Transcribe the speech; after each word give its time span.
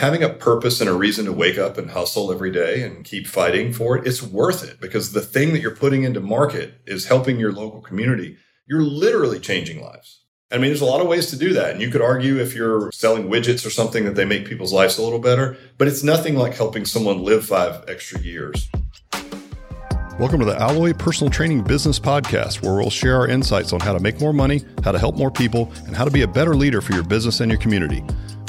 having 0.00 0.22
a 0.22 0.30
purpose 0.30 0.80
and 0.80 0.88
a 0.88 0.94
reason 0.94 1.26
to 1.26 1.32
wake 1.32 1.58
up 1.58 1.76
and 1.76 1.90
hustle 1.90 2.32
every 2.32 2.50
day 2.50 2.82
and 2.82 3.04
keep 3.04 3.26
fighting 3.26 3.70
for 3.70 3.98
it, 3.98 4.06
it's 4.06 4.22
worth 4.22 4.66
it 4.66 4.80
because 4.80 5.12
the 5.12 5.20
thing 5.20 5.52
that 5.52 5.60
you're 5.60 5.76
putting 5.76 6.04
into 6.04 6.20
market 6.20 6.80
is 6.86 7.04
helping 7.04 7.38
your 7.38 7.52
local 7.52 7.82
community. 7.82 8.38
You're 8.66 8.80
literally 8.80 9.38
changing 9.38 9.82
lives. 9.82 10.24
I 10.50 10.56
mean, 10.56 10.70
there's 10.70 10.80
a 10.80 10.86
lot 10.86 11.02
of 11.02 11.06
ways 11.06 11.26
to 11.30 11.36
do 11.36 11.52
that. 11.52 11.72
And 11.72 11.82
you 11.82 11.90
could 11.90 12.00
argue 12.00 12.38
if 12.38 12.54
you're 12.54 12.90
selling 12.92 13.28
widgets 13.28 13.66
or 13.66 13.68
something 13.68 14.06
that 14.06 14.14
they 14.14 14.24
make 14.24 14.46
people's 14.46 14.72
lives 14.72 14.96
a 14.96 15.02
little 15.02 15.18
better, 15.18 15.58
but 15.76 15.86
it's 15.86 16.02
nothing 16.02 16.34
like 16.34 16.54
helping 16.54 16.86
someone 16.86 17.22
live 17.22 17.44
five 17.44 17.84
extra 17.86 18.20
years. 18.20 18.70
Welcome 20.18 20.38
to 20.40 20.46
the 20.46 20.56
Alloy 20.58 20.94
Personal 20.94 21.30
Training 21.30 21.62
Business 21.62 21.98
Podcast, 21.98 22.62
where 22.62 22.74
we'll 22.74 22.88
share 22.88 23.16
our 23.16 23.28
insights 23.28 23.74
on 23.74 23.80
how 23.80 23.92
to 23.92 24.00
make 24.00 24.18
more 24.18 24.32
money, 24.32 24.62
how 24.82 24.92
to 24.92 24.98
help 24.98 25.16
more 25.16 25.30
people, 25.30 25.70
and 25.86 25.94
how 25.94 26.06
to 26.06 26.10
be 26.10 26.22
a 26.22 26.28
better 26.28 26.56
leader 26.56 26.80
for 26.80 26.94
your 26.94 27.04
business 27.04 27.40
and 27.40 27.50
your 27.50 27.60
community. 27.60 28.02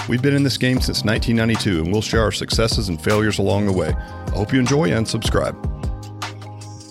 We've 0.10 0.22
been 0.22 0.36
in 0.36 0.44
this 0.44 0.58
game 0.58 0.82
since 0.82 1.04
1992 1.04 1.84
and 1.84 1.92
we'll 1.92 2.02
share 2.02 2.22
our 2.22 2.32
successes 2.32 2.90
and 2.90 3.02
failures 3.02 3.40
along 3.40 3.68
the 3.68 3.72
way. 3.72 3.94
I 3.94 4.32
hope 4.32 4.52
you 4.52 4.60
enjoy 4.60 4.92
and 4.92 5.08
subscribe. 5.08 5.56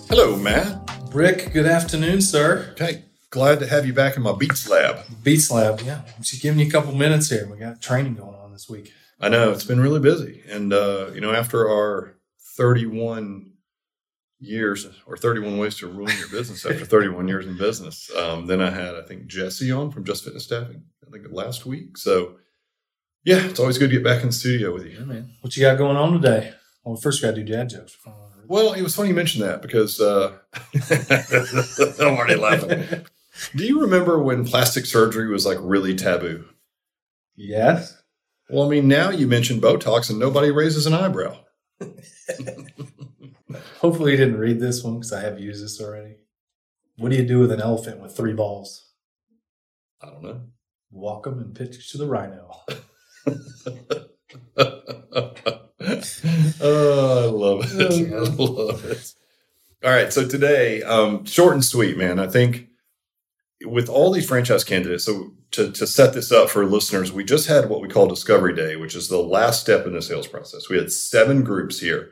Hello, 0.09 0.35
Matt. 0.37 0.81
Rick, 1.13 1.51
good 1.51 1.65
afternoon, 1.65 2.21
sir. 2.21 2.69
Okay, 2.71 3.03
glad 3.29 3.59
to 3.59 3.67
have 3.67 3.85
you 3.85 3.93
back 3.93 4.15
in 4.15 4.23
my 4.23 4.33
Beats 4.33 4.69
lab. 4.69 4.99
Beats 5.23 5.51
lab, 5.51 5.81
yeah. 5.81 6.01
Just 6.21 6.41
giving 6.41 6.59
you 6.59 6.67
a 6.67 6.69
couple 6.69 6.95
minutes 6.95 7.29
here. 7.29 7.47
We 7.51 7.57
got 7.57 7.81
training 7.81 8.15
going 8.15 8.35
on 8.35 8.53
this 8.53 8.69
week. 8.69 8.93
I 9.19 9.29
know 9.29 9.51
it's 9.51 9.65
been 9.65 9.79
really 9.79 9.99
busy, 9.99 10.41
and 10.49 10.73
uh, 10.73 11.11
you 11.13 11.21
know, 11.21 11.33
after 11.33 11.69
our 11.69 12.15
31 12.57 13.51
years 14.39 14.87
or 15.05 15.15
31 15.15 15.57
ways 15.57 15.77
to 15.77 15.87
ruin 15.87 16.17
your 16.17 16.29
business 16.29 16.65
after 16.65 16.85
31 16.85 17.27
years 17.27 17.45
in 17.45 17.57
business, 17.57 18.09
um, 18.17 18.47
then 18.47 18.61
I 18.61 18.71
had 18.71 18.95
I 18.95 19.03
think 19.03 19.27
Jesse 19.27 19.71
on 19.71 19.91
from 19.91 20.05
Just 20.05 20.23
Fitness 20.23 20.45
Staffing. 20.45 20.83
I 21.05 21.11
think 21.11 21.27
last 21.31 21.65
week, 21.65 21.97
so 21.97 22.37
yeah, 23.23 23.45
it's 23.45 23.59
always 23.59 23.77
good 23.77 23.89
to 23.89 23.95
get 23.95 24.03
back 24.03 24.21
in 24.21 24.27
the 24.27 24.33
studio 24.33 24.73
with 24.73 24.85
you. 24.85 24.97
Yeah, 24.99 25.05
man. 25.05 25.31
What 25.41 25.55
you 25.55 25.63
got 25.63 25.77
going 25.77 25.97
on 25.97 26.13
today? 26.13 26.53
Well, 26.83 26.95
first 26.95 27.21
we 27.21 27.27
got 27.27 27.35
to 27.35 27.43
do 27.43 27.51
dad 27.51 27.69
jokes. 27.69 27.95
Well, 28.47 28.73
it 28.73 28.81
was 28.81 28.95
funny 28.95 29.09
you 29.09 29.15
mentioned 29.15 29.43
that 29.43 29.61
because 29.61 30.01
uh, 30.01 30.37
I'm 31.99 32.17
already 32.17 32.35
laughing. 32.35 33.05
Do 33.55 33.63
you 33.63 33.81
remember 33.81 34.21
when 34.21 34.45
plastic 34.45 34.85
surgery 34.85 35.29
was 35.29 35.45
like 35.45 35.57
really 35.61 35.95
taboo? 35.95 36.45
Yes. 37.35 38.01
Well, 38.49 38.65
I 38.65 38.69
mean, 38.69 38.87
now 38.87 39.09
you 39.09 39.27
mentioned 39.27 39.61
Botox 39.61 40.09
and 40.09 40.19
nobody 40.19 40.51
raises 40.51 40.85
an 40.85 40.93
eyebrow. 40.93 41.37
Hopefully, 43.79 44.11
you 44.11 44.17
didn't 44.17 44.37
read 44.37 44.59
this 44.59 44.83
one 44.83 44.95
because 44.95 45.13
I 45.13 45.21
have 45.21 45.39
used 45.39 45.63
this 45.63 45.79
already. 45.79 46.17
What 46.97 47.11
do 47.11 47.17
you 47.17 47.25
do 47.25 47.39
with 47.39 47.51
an 47.51 47.61
elephant 47.61 48.01
with 48.01 48.15
three 48.15 48.33
balls? 48.33 48.91
I 50.01 50.07
don't 50.07 50.23
know. 50.23 50.41
Walk 50.91 51.23
them 51.23 51.39
and 51.39 51.55
pitch 51.55 51.91
to 51.91 51.97
the 51.97 52.07
rhino. 52.07 52.51
oh, 56.61 57.19
I 57.19 57.25
love 57.25 57.79
it. 57.79 58.13
I 58.13 58.17
love 58.17 58.85
it. 58.85 59.13
All 59.83 59.91
right. 59.91 60.11
So 60.13 60.27
today, 60.27 60.83
um, 60.83 61.25
short 61.25 61.53
and 61.53 61.65
sweet, 61.65 61.97
man. 61.97 62.19
I 62.19 62.27
think 62.27 62.67
with 63.65 63.89
all 63.89 64.11
these 64.11 64.27
franchise 64.27 64.63
candidates, 64.63 65.05
so 65.05 65.33
to, 65.51 65.71
to 65.71 65.87
set 65.87 66.13
this 66.13 66.31
up 66.31 66.49
for 66.49 66.65
listeners, 66.65 67.11
we 67.11 67.23
just 67.23 67.47
had 67.47 67.69
what 67.69 67.81
we 67.81 67.87
call 67.87 68.07
Discovery 68.07 68.55
Day, 68.55 68.75
which 68.75 68.95
is 68.95 69.07
the 69.07 69.21
last 69.21 69.61
step 69.61 69.85
in 69.85 69.93
the 69.93 70.01
sales 70.01 70.27
process. 70.27 70.69
We 70.69 70.77
had 70.77 70.91
seven 70.91 71.43
groups 71.43 71.79
here, 71.79 72.11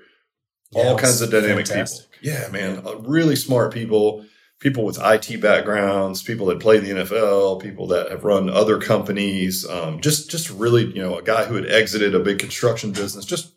yeah, 0.71 0.83
all 0.83 0.97
kinds 0.97 1.21
of 1.21 1.31
dynamic 1.31 1.67
fantastic. 1.67 2.11
people. 2.11 2.33
Yeah, 2.33 2.49
man. 2.49 2.85
Uh, 2.85 2.95
really 2.97 3.35
smart 3.35 3.73
people 3.73 4.25
people 4.59 4.83
with 4.83 4.99
IT 5.01 5.41
backgrounds, 5.41 6.21
people 6.21 6.47
that 6.47 6.59
play 6.59 6.79
the 6.79 6.89
NFL, 6.89 7.61
people 7.61 7.87
that 7.87 8.11
have 8.11 8.23
run 8.23 8.49
other 8.49 8.77
companies, 8.79 9.67
um, 9.67 10.01
just 10.01 10.29
just 10.29 10.49
really, 10.49 10.85
you 10.85 11.01
know, 11.01 11.17
a 11.17 11.23
guy 11.23 11.45
who 11.45 11.55
had 11.55 11.69
exited 11.69 12.13
a 12.13 12.19
big 12.19 12.39
construction 12.39 12.91
business, 12.91 13.25
just 13.25 13.53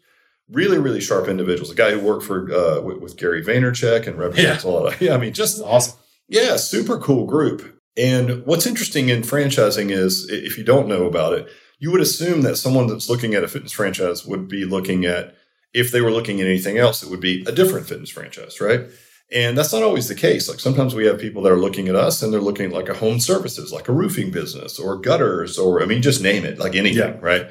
really, 0.50 0.78
really 0.78 1.00
sharp 1.00 1.28
individuals. 1.28 1.70
A 1.70 1.74
guy 1.74 1.90
who 1.90 2.00
worked 2.00 2.24
for 2.24 2.52
uh, 2.52 2.80
with, 2.80 2.98
with, 2.98 3.16
Gary 3.16 3.44
Vaynerchuk 3.44 4.06
and 4.06 4.18
represents 4.18 4.64
yeah. 4.64 4.70
a 4.70 4.72
lot 4.72 4.92
of, 4.92 5.00
yeah, 5.00 5.14
I 5.14 5.18
mean, 5.18 5.32
just 5.32 5.62
awesome. 5.62 5.98
Yeah, 6.28 6.56
super 6.56 6.98
cool 6.98 7.26
group. 7.26 7.80
And 7.96 8.46
what's 8.46 8.66
interesting 8.66 9.10
in 9.10 9.22
franchising 9.22 9.90
is, 9.90 10.28
if 10.30 10.56
you 10.56 10.64
don't 10.64 10.88
know 10.88 11.06
about 11.06 11.34
it, 11.34 11.48
you 11.78 11.90
would 11.90 12.00
assume 12.00 12.42
that 12.42 12.56
someone 12.56 12.86
that's 12.86 13.10
looking 13.10 13.34
at 13.34 13.44
a 13.44 13.48
fitness 13.48 13.72
franchise 13.72 14.24
would 14.24 14.48
be 14.48 14.64
looking 14.64 15.04
at, 15.04 15.34
if 15.74 15.90
they 15.90 16.00
were 16.00 16.10
looking 16.10 16.40
at 16.40 16.46
anything 16.46 16.78
else, 16.78 17.02
it 17.02 17.10
would 17.10 17.20
be 17.20 17.44
a 17.46 17.52
different 17.52 17.86
fitness 17.86 18.08
franchise, 18.08 18.60
right? 18.60 18.86
And 19.30 19.56
that's 19.56 19.72
not 19.72 19.82
always 19.82 20.08
the 20.08 20.14
case. 20.14 20.48
Like 20.48 20.60
sometimes 20.60 20.94
we 20.94 21.06
have 21.06 21.18
people 21.18 21.42
that 21.42 21.52
are 21.52 21.58
looking 21.58 21.88
at 21.88 21.94
us 21.94 22.22
and 22.22 22.32
they're 22.32 22.40
looking 22.40 22.66
at 22.66 22.72
like 22.72 22.90
a 22.90 22.94
home 22.94 23.18
services, 23.18 23.72
like 23.72 23.88
a 23.88 23.92
roofing 23.92 24.30
business 24.30 24.78
or 24.78 24.98
gutters, 24.98 25.58
or 25.58 25.82
I 25.82 25.86
mean, 25.86 26.02
just 26.02 26.22
name 26.22 26.44
it, 26.44 26.58
like 26.58 26.74
anything, 26.74 27.14
yeah. 27.14 27.18
right? 27.20 27.46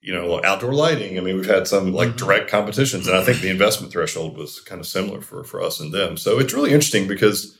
You 0.00 0.14
know, 0.14 0.42
outdoor 0.42 0.72
lighting. 0.72 1.18
I 1.18 1.20
mean, 1.20 1.36
we've 1.36 1.46
had 1.46 1.66
some 1.66 1.92
like 1.92 2.10
mm-hmm. 2.10 2.16
direct 2.16 2.50
competitions, 2.50 3.08
and 3.08 3.16
I 3.16 3.22
think 3.22 3.40
the 3.40 3.50
investment 3.50 3.92
threshold 3.92 4.38
was 4.38 4.60
kind 4.60 4.80
of 4.80 4.86
similar 4.86 5.20
for 5.20 5.44
for 5.44 5.60
us 5.60 5.80
and 5.80 5.92
them. 5.92 6.16
So 6.16 6.38
it's 6.38 6.54
really 6.54 6.72
interesting 6.72 7.06
because, 7.06 7.58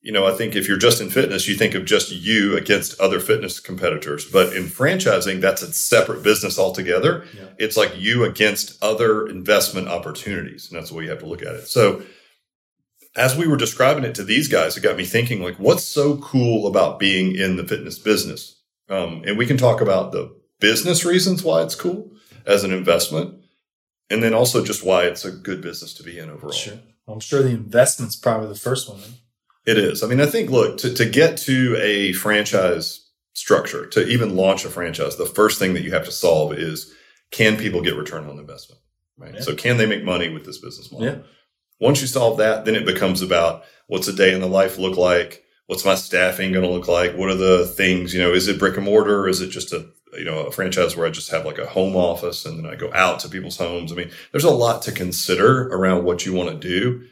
you 0.00 0.12
know, 0.12 0.24
I 0.24 0.32
think 0.32 0.54
if 0.54 0.66
you're 0.66 0.78
just 0.78 1.00
in 1.02 1.10
fitness, 1.10 1.46
you 1.46 1.56
think 1.56 1.74
of 1.74 1.84
just 1.84 2.10
you 2.10 2.56
against 2.56 2.98
other 3.00 3.20
fitness 3.20 3.60
competitors. 3.60 4.24
But 4.24 4.56
in 4.56 4.64
franchising, 4.64 5.40
that's 5.42 5.62
a 5.62 5.72
separate 5.72 6.22
business 6.22 6.58
altogether. 6.58 7.24
Yeah. 7.36 7.48
It's 7.58 7.76
like 7.76 7.92
you 7.98 8.24
against 8.24 8.82
other 8.82 9.26
investment 9.26 9.88
opportunities, 9.88 10.70
and 10.70 10.78
that's 10.78 10.90
the 10.90 10.96
way 10.96 11.04
you 11.04 11.10
have 11.10 11.18
to 11.18 11.26
look 11.26 11.42
at 11.42 11.54
it. 11.56 11.66
So 11.66 12.02
as 13.16 13.36
we 13.36 13.46
were 13.46 13.56
describing 13.56 14.04
it 14.04 14.14
to 14.16 14.24
these 14.24 14.48
guys, 14.48 14.76
it 14.76 14.82
got 14.82 14.96
me 14.96 15.04
thinking 15.04 15.42
like, 15.42 15.56
what's 15.56 15.84
so 15.84 16.16
cool 16.18 16.66
about 16.66 16.98
being 16.98 17.34
in 17.34 17.56
the 17.56 17.66
fitness 17.66 17.98
business? 17.98 18.60
Um, 18.88 19.22
and 19.26 19.38
we 19.38 19.46
can 19.46 19.56
talk 19.56 19.80
about 19.80 20.12
the 20.12 20.34
business 20.60 21.04
reasons 21.04 21.42
why 21.42 21.62
it's 21.62 21.74
cool 21.74 22.12
as 22.46 22.64
an 22.64 22.72
investment, 22.72 23.36
and 24.10 24.22
then 24.22 24.34
also 24.34 24.64
just 24.64 24.84
why 24.84 25.04
it's 25.04 25.24
a 25.24 25.30
good 25.30 25.62
business 25.62 25.94
to 25.94 26.02
be 26.02 26.18
in 26.18 26.28
overall. 26.28 26.52
Sure. 26.52 26.78
I'm 27.06 27.20
sure 27.20 27.42
the 27.42 27.50
investment's 27.50 28.16
probably 28.16 28.48
the 28.48 28.54
first 28.54 28.88
one. 28.88 29.00
It 29.66 29.78
is. 29.78 30.02
I 30.02 30.06
mean, 30.06 30.20
I 30.20 30.26
think, 30.26 30.50
look, 30.50 30.78
to, 30.78 30.92
to 30.92 31.08
get 31.08 31.38
to 31.38 31.76
a 31.80 32.12
franchise 32.12 33.08
structure, 33.32 33.86
to 33.86 34.06
even 34.06 34.36
launch 34.36 34.64
a 34.64 34.70
franchise, 34.70 35.16
the 35.16 35.26
first 35.26 35.58
thing 35.58 35.74
that 35.74 35.82
you 35.82 35.92
have 35.92 36.04
to 36.04 36.12
solve 36.12 36.52
is 36.52 36.92
can 37.30 37.56
people 37.56 37.82
get 37.82 37.96
return 37.96 38.28
on 38.28 38.38
investment? 38.38 38.80
Right. 39.16 39.34
Yeah. 39.34 39.40
So 39.40 39.54
can 39.54 39.76
they 39.76 39.86
make 39.86 40.04
money 40.04 40.28
with 40.28 40.44
this 40.44 40.58
business 40.58 40.90
model? 40.92 41.06
Yeah. 41.06 41.18
Once 41.80 42.00
you 42.00 42.06
solve 42.06 42.38
that, 42.38 42.64
then 42.64 42.74
it 42.74 42.86
becomes 42.86 43.22
about 43.22 43.64
what's 43.86 44.08
a 44.08 44.12
day 44.12 44.32
in 44.32 44.40
the 44.40 44.46
life 44.46 44.78
look 44.78 44.96
like? 44.96 45.44
What's 45.66 45.84
my 45.84 45.94
staffing 45.94 46.52
going 46.52 46.64
to 46.64 46.70
look 46.70 46.88
like? 46.88 47.16
What 47.16 47.30
are 47.30 47.36
the 47.36 47.66
things, 47.66 48.12
you 48.12 48.20
know, 48.20 48.32
is 48.32 48.48
it 48.48 48.58
brick 48.58 48.76
and 48.76 48.84
mortar? 48.84 49.28
Is 49.28 49.40
it 49.40 49.48
just 49.48 49.72
a, 49.72 49.86
you 50.12 50.24
know, 50.24 50.46
a 50.46 50.52
franchise 50.52 50.96
where 50.96 51.06
I 51.06 51.10
just 51.10 51.30
have 51.30 51.46
like 51.46 51.58
a 51.58 51.66
home 51.66 51.96
office 51.96 52.44
and 52.44 52.58
then 52.58 52.70
I 52.70 52.76
go 52.76 52.92
out 52.92 53.20
to 53.20 53.28
people's 53.28 53.56
homes? 53.56 53.90
I 53.90 53.94
mean, 53.94 54.10
there's 54.32 54.44
a 54.44 54.50
lot 54.50 54.82
to 54.82 54.92
consider 54.92 55.68
around 55.68 56.04
what 56.04 56.26
you 56.26 56.32
want 56.32 56.50
to 56.50 56.68
do 56.68 57.06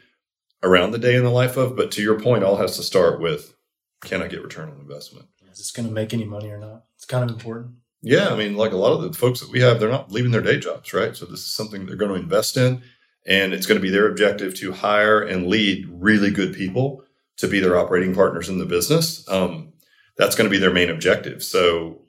around 0.61 0.91
the 0.91 0.99
day 0.99 1.15
in 1.15 1.23
the 1.23 1.29
life 1.29 1.57
of. 1.57 1.75
But 1.75 1.91
to 1.91 2.01
your 2.01 2.19
point, 2.19 2.43
all 2.43 2.57
has 2.57 2.77
to 2.77 2.83
start 2.83 3.19
with 3.19 3.55
can 4.01 4.21
I 4.21 4.27
get 4.27 4.43
return 4.43 4.69
on 4.69 4.79
investment? 4.79 5.27
Is 5.51 5.59
this 5.59 5.71
going 5.71 5.87
to 5.87 5.93
make 5.93 6.13
any 6.13 6.25
money 6.25 6.49
or 6.49 6.57
not? 6.57 6.83
It's 6.95 7.05
kind 7.05 7.23
of 7.23 7.35
important. 7.35 7.75
Yeah. 8.01 8.29
I 8.29 8.35
mean, 8.35 8.57
like 8.57 8.71
a 8.71 8.77
lot 8.77 8.93
of 8.93 9.01
the 9.01 9.17
folks 9.17 9.39
that 9.39 9.51
we 9.51 9.61
have, 9.61 9.79
they're 9.79 9.89
not 9.89 10.11
leaving 10.11 10.31
their 10.31 10.41
day 10.41 10.59
jobs, 10.59 10.93
right? 10.93 11.15
So 11.15 11.25
this 11.25 11.39
is 11.39 11.53
something 11.53 11.85
they're 11.85 11.95
going 11.95 12.13
to 12.13 12.19
invest 12.19 12.57
in. 12.57 12.81
And 13.25 13.53
it's 13.53 13.65
going 13.65 13.79
to 13.79 13.81
be 13.81 13.89
their 13.89 14.09
objective 14.09 14.53
to 14.55 14.73
hire 14.73 15.21
and 15.21 15.47
lead 15.47 15.87
really 15.89 16.29
good 16.29 16.53
people 16.53 17.03
to 17.37 17.47
be 17.47 17.59
their 17.59 17.77
operating 17.77 18.13
partners 18.13 18.49
in 18.49 18.57
the 18.57 18.65
business. 18.65 19.27
Um, 19.29 19.73
that's 20.17 20.35
going 20.35 20.45
to 20.45 20.51
be 20.51 20.59
their 20.59 20.73
main 20.73 20.89
objective. 20.89 21.43
So 21.43 22.01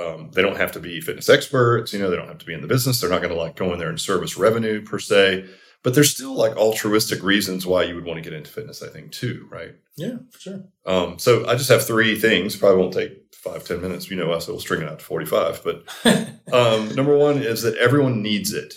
um, 0.00 0.30
they 0.32 0.42
don't 0.42 0.56
have 0.56 0.72
to 0.72 0.80
be 0.80 1.00
fitness 1.00 1.28
experts. 1.28 1.92
You 1.92 1.98
know, 1.98 2.10
they 2.10 2.16
don't 2.16 2.28
have 2.28 2.38
to 2.38 2.46
be 2.46 2.54
in 2.54 2.62
the 2.62 2.68
business. 2.68 3.00
They're 3.00 3.10
not 3.10 3.22
going 3.22 3.34
to 3.34 3.40
like 3.40 3.56
go 3.56 3.72
in 3.72 3.78
there 3.78 3.90
and 3.90 4.00
service 4.00 4.36
revenue 4.36 4.82
per 4.82 4.98
se. 4.98 5.46
But 5.82 5.94
there's 5.94 6.14
still 6.14 6.34
like 6.34 6.56
altruistic 6.56 7.22
reasons 7.22 7.66
why 7.66 7.82
you 7.82 7.96
would 7.96 8.04
want 8.04 8.16
to 8.16 8.22
get 8.22 8.32
into 8.32 8.50
fitness, 8.50 8.82
I 8.82 8.88
think, 8.88 9.10
too, 9.10 9.48
right? 9.50 9.74
Yeah, 9.96 10.18
for 10.30 10.38
sure. 10.38 10.64
Um, 10.86 11.18
so 11.18 11.46
I 11.48 11.56
just 11.56 11.70
have 11.70 11.84
three 11.84 12.18
things. 12.18 12.56
Probably 12.56 12.78
won't 12.78 12.94
take 12.94 13.34
five, 13.34 13.64
ten 13.64 13.80
minutes. 13.80 14.08
You 14.08 14.16
know 14.16 14.30
us, 14.30 14.46
so 14.46 14.52
we'll 14.52 14.60
string 14.60 14.82
it 14.82 14.88
out 14.88 15.00
to 15.00 15.04
45. 15.04 15.64
But 15.64 15.84
um, 16.52 16.94
number 16.94 17.16
one 17.16 17.38
is 17.38 17.62
that 17.62 17.76
everyone 17.78 18.22
needs 18.22 18.52
it. 18.52 18.74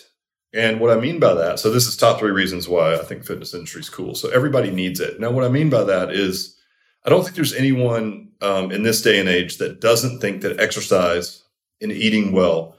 And 0.56 0.80
what 0.80 0.96
I 0.96 1.00
mean 1.00 1.20
by 1.20 1.34
that, 1.34 1.60
so 1.60 1.70
this 1.70 1.86
is 1.86 1.98
top 1.98 2.18
three 2.18 2.32
reasons 2.32 2.70
why 2.70 2.96
I 2.96 3.04
think 3.04 3.26
fitness 3.26 3.54
industry 3.54 3.82
is 3.82 3.90
cool. 3.90 4.16
So 4.16 4.30
everybody 4.30 4.72
needs 4.72 5.02
it. 5.02 5.20
Now, 5.20 5.30
what 5.30 5.44
I 5.44 5.50
mean 5.50 5.70
by 5.70 5.84
that 5.84 6.12
is, 6.12 6.56
I 7.04 7.10
don't 7.10 7.24
think 7.24 7.36
there's 7.36 7.54
anyone 7.54 8.30
um, 8.42 8.72
in 8.72 8.84
this 8.84 9.02
day 9.02 9.20
and 9.20 9.28
age 9.28 9.58
that 9.58 9.82
doesn't 9.82 10.22
think 10.22 10.42
that 10.42 10.60
exercise 10.60 11.44
and 11.82 11.92
eating 11.92 12.32
well 12.32 12.78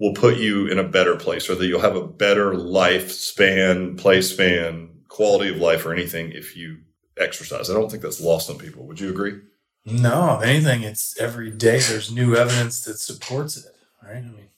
will 0.00 0.14
put 0.14 0.38
you 0.38 0.68
in 0.68 0.78
a 0.78 0.84
better 0.84 1.16
place, 1.16 1.50
or 1.50 1.54
that 1.56 1.66
you'll 1.66 1.80
have 1.80 1.96
a 1.96 2.06
better 2.06 2.52
lifespan, 2.52 3.98
play 3.98 4.22
span, 4.22 4.88
quality 5.08 5.50
of 5.50 5.58
life, 5.58 5.84
or 5.84 5.92
anything 5.92 6.32
if 6.32 6.56
you 6.56 6.78
exercise. 7.18 7.68
I 7.68 7.74
don't 7.74 7.90
think 7.90 8.02
that's 8.02 8.20
lost 8.20 8.48
on 8.48 8.56
people. 8.56 8.86
Would 8.86 9.00
you 9.00 9.10
agree? 9.10 9.40
No, 9.84 10.38
if 10.38 10.48
anything, 10.48 10.82
it's 10.82 11.18
every 11.20 11.50
day 11.50 11.78
there's 11.80 12.10
new 12.10 12.36
evidence 12.36 12.84
that 12.84 12.98
supports 12.98 13.56
it. 13.56 13.74
Right? 14.02 14.18
I 14.18 14.22
mean, 14.22 14.48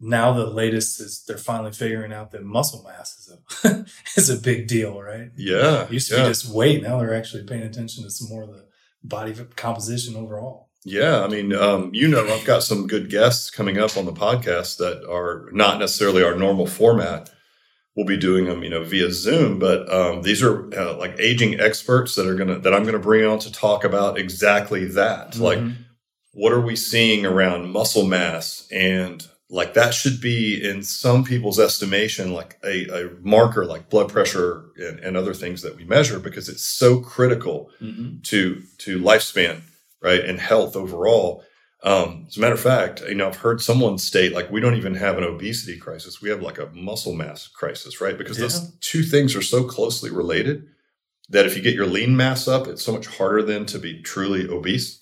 now 0.00 0.32
the 0.32 0.46
latest 0.46 1.00
is 1.00 1.22
they're 1.26 1.36
finally 1.36 1.72
figuring 1.72 2.12
out 2.12 2.30
that 2.30 2.42
muscle 2.42 2.82
mass 2.88 3.18
is 3.18 3.64
a 3.64 3.86
is 4.16 4.30
a 4.30 4.40
big 4.40 4.66
deal, 4.66 5.00
right? 5.00 5.30
Yeah. 5.36 5.84
It 5.84 5.92
used 5.92 6.08
to 6.08 6.16
yeah. 6.16 6.22
be 6.22 6.28
just 6.28 6.52
weight. 6.52 6.82
Now 6.82 6.98
they're 6.98 7.14
actually 7.14 7.44
paying 7.44 7.62
attention 7.62 8.04
to 8.04 8.10
some 8.10 8.28
more 8.28 8.44
of 8.44 8.50
the 8.50 8.66
body 9.04 9.34
composition 9.56 10.16
overall. 10.16 10.68
Yeah, 10.82 11.22
I 11.22 11.28
mean, 11.28 11.52
um, 11.52 11.90
you 11.92 12.08
know, 12.08 12.26
I've 12.26 12.46
got 12.46 12.62
some 12.62 12.86
good 12.86 13.10
guests 13.10 13.50
coming 13.50 13.76
up 13.76 13.98
on 13.98 14.06
the 14.06 14.12
podcast 14.12 14.78
that 14.78 15.06
are 15.10 15.50
not 15.52 15.78
necessarily 15.78 16.22
our 16.22 16.34
normal 16.34 16.66
format. 16.66 17.30
We'll 17.94 18.06
be 18.06 18.16
doing 18.16 18.46
them, 18.46 18.62
you 18.62 18.70
know, 18.70 18.82
via 18.82 19.12
Zoom, 19.12 19.58
but 19.58 19.92
um, 19.92 20.22
these 20.22 20.42
are 20.42 20.72
uh, 20.74 20.96
like 20.96 21.16
aging 21.18 21.60
experts 21.60 22.14
that 22.14 22.26
are 22.26 22.34
gonna 22.34 22.58
that 22.60 22.72
I'm 22.72 22.84
gonna 22.84 22.98
bring 22.98 23.26
on 23.26 23.40
to 23.40 23.52
talk 23.52 23.84
about 23.84 24.16
exactly 24.16 24.86
that. 24.86 25.32
Mm-hmm. 25.32 25.42
Like, 25.42 25.58
what 26.32 26.52
are 26.52 26.60
we 26.62 26.76
seeing 26.76 27.26
around 27.26 27.70
muscle 27.70 28.06
mass 28.06 28.66
and 28.72 29.26
like 29.50 29.74
that 29.74 29.92
should 29.92 30.20
be 30.20 30.62
in 30.64 30.82
some 30.82 31.24
people's 31.24 31.58
estimation 31.58 32.32
like 32.32 32.56
a, 32.64 32.86
a 32.88 33.10
marker 33.20 33.66
like 33.66 33.90
blood 33.90 34.08
pressure 34.08 34.66
and, 34.76 35.00
and, 35.00 35.16
other 35.16 35.34
things 35.34 35.60
that 35.62 35.76
we 35.76 35.84
measure 35.84 36.20
because 36.20 36.48
it's 36.48 36.64
so 36.64 37.00
critical 37.00 37.68
Mhm. 37.82 38.22
to 38.24 38.62
to 38.78 39.00
lifespan 39.00 39.62
right 40.00 40.24
and 40.24 40.38
health 40.40 40.76
overall. 40.76 41.44
Um, 41.82 42.26
as 42.28 42.36
a 42.36 42.40
matter 42.40 42.54
of 42.54 42.60
fact 42.60 43.02
you 43.08 43.14
know 43.14 43.26
i've 43.28 43.36
heard 43.36 43.62
someone 43.62 43.96
state 43.96 44.32
like 44.34 44.50
we 44.50 44.60
don't 44.60 44.76
even 44.76 44.94
have 44.94 45.18
an 45.18 45.24
obesity 45.24 45.78
crisis. 45.78 46.22
We 46.22 46.28
have 46.30 46.42
like 46.42 46.58
a 46.58 46.70
muscle 46.72 47.14
mass 47.14 47.48
crisis 47.48 48.00
right? 48.00 48.16
Because 48.16 48.36
those 48.36 48.70
two 48.80 49.02
things 49.02 49.34
are 49.34 49.42
so 49.42 49.64
closely 49.64 50.10
related 50.10 50.66
that 51.30 51.46
if 51.46 51.56
you 51.56 51.62
get 51.62 51.74
your 51.74 51.86
lean 51.86 52.16
mass 52.16 52.46
up 52.46 52.66
it's 52.66 52.82
so 52.82 52.92
much 52.92 53.06
harder 53.06 53.42
then 53.42 53.64
to 53.66 53.78
be 53.78 54.02
truly 54.02 54.48
obese 54.48 54.99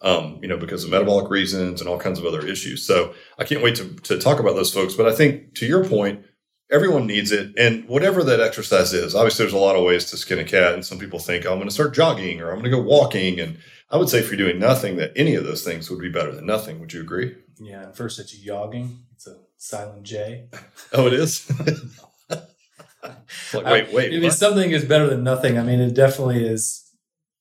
um, 0.00 0.38
you 0.42 0.48
know, 0.48 0.56
because 0.56 0.84
of 0.84 0.90
metabolic 0.90 1.30
reasons 1.30 1.80
and 1.80 1.88
all 1.88 1.98
kinds 1.98 2.18
of 2.18 2.24
other 2.24 2.46
issues. 2.46 2.86
So 2.86 3.14
I 3.38 3.44
can't 3.44 3.62
wait 3.62 3.76
to, 3.76 3.94
to 3.94 4.18
talk 4.18 4.38
about 4.38 4.54
those 4.54 4.72
folks. 4.72 4.94
But 4.94 5.08
I 5.08 5.14
think 5.14 5.54
to 5.56 5.66
your 5.66 5.84
point, 5.84 6.24
everyone 6.70 7.06
needs 7.06 7.32
it. 7.32 7.52
And 7.58 7.88
whatever 7.88 8.22
that 8.24 8.40
exercise 8.40 8.92
is, 8.92 9.14
obviously 9.14 9.44
there's 9.44 9.54
a 9.54 9.58
lot 9.58 9.76
of 9.76 9.84
ways 9.84 10.04
to 10.10 10.16
skin 10.16 10.38
a 10.38 10.44
cat. 10.44 10.74
And 10.74 10.84
some 10.84 10.98
people 10.98 11.18
think, 11.18 11.46
oh, 11.46 11.52
I'm 11.52 11.58
going 11.58 11.68
to 11.68 11.74
start 11.74 11.94
jogging 11.94 12.40
or 12.40 12.50
I'm 12.50 12.60
going 12.60 12.70
to 12.70 12.76
go 12.76 12.82
walking. 12.82 13.40
And 13.40 13.58
I 13.90 13.96
would 13.96 14.08
say 14.08 14.18
if 14.18 14.28
you're 14.28 14.36
doing 14.36 14.58
nothing, 14.58 14.96
that 14.96 15.12
any 15.16 15.34
of 15.34 15.44
those 15.44 15.64
things 15.64 15.90
would 15.90 16.00
be 16.00 16.10
better 16.10 16.32
than 16.32 16.46
nothing. 16.46 16.78
Would 16.80 16.92
you 16.92 17.00
agree? 17.00 17.34
Yeah, 17.58 17.82
And 17.82 17.96
first 17.96 18.18
it's 18.20 18.32
jogging. 18.32 19.00
It's 19.14 19.26
a 19.26 19.38
silent 19.56 20.04
J. 20.04 20.48
Oh, 20.92 21.06
it 21.06 21.12
is? 21.12 21.50
like, 22.30 23.64
wait, 23.66 23.92
wait. 23.92 24.06
I 24.06 24.10
mean, 24.10 24.22
what? 24.22 24.32
something 24.32 24.70
is 24.70 24.84
better 24.84 25.06
than 25.06 25.22
nothing. 25.22 25.58
I 25.58 25.62
mean, 25.62 25.80
it 25.80 25.92
definitely 25.92 26.46
is 26.46 26.87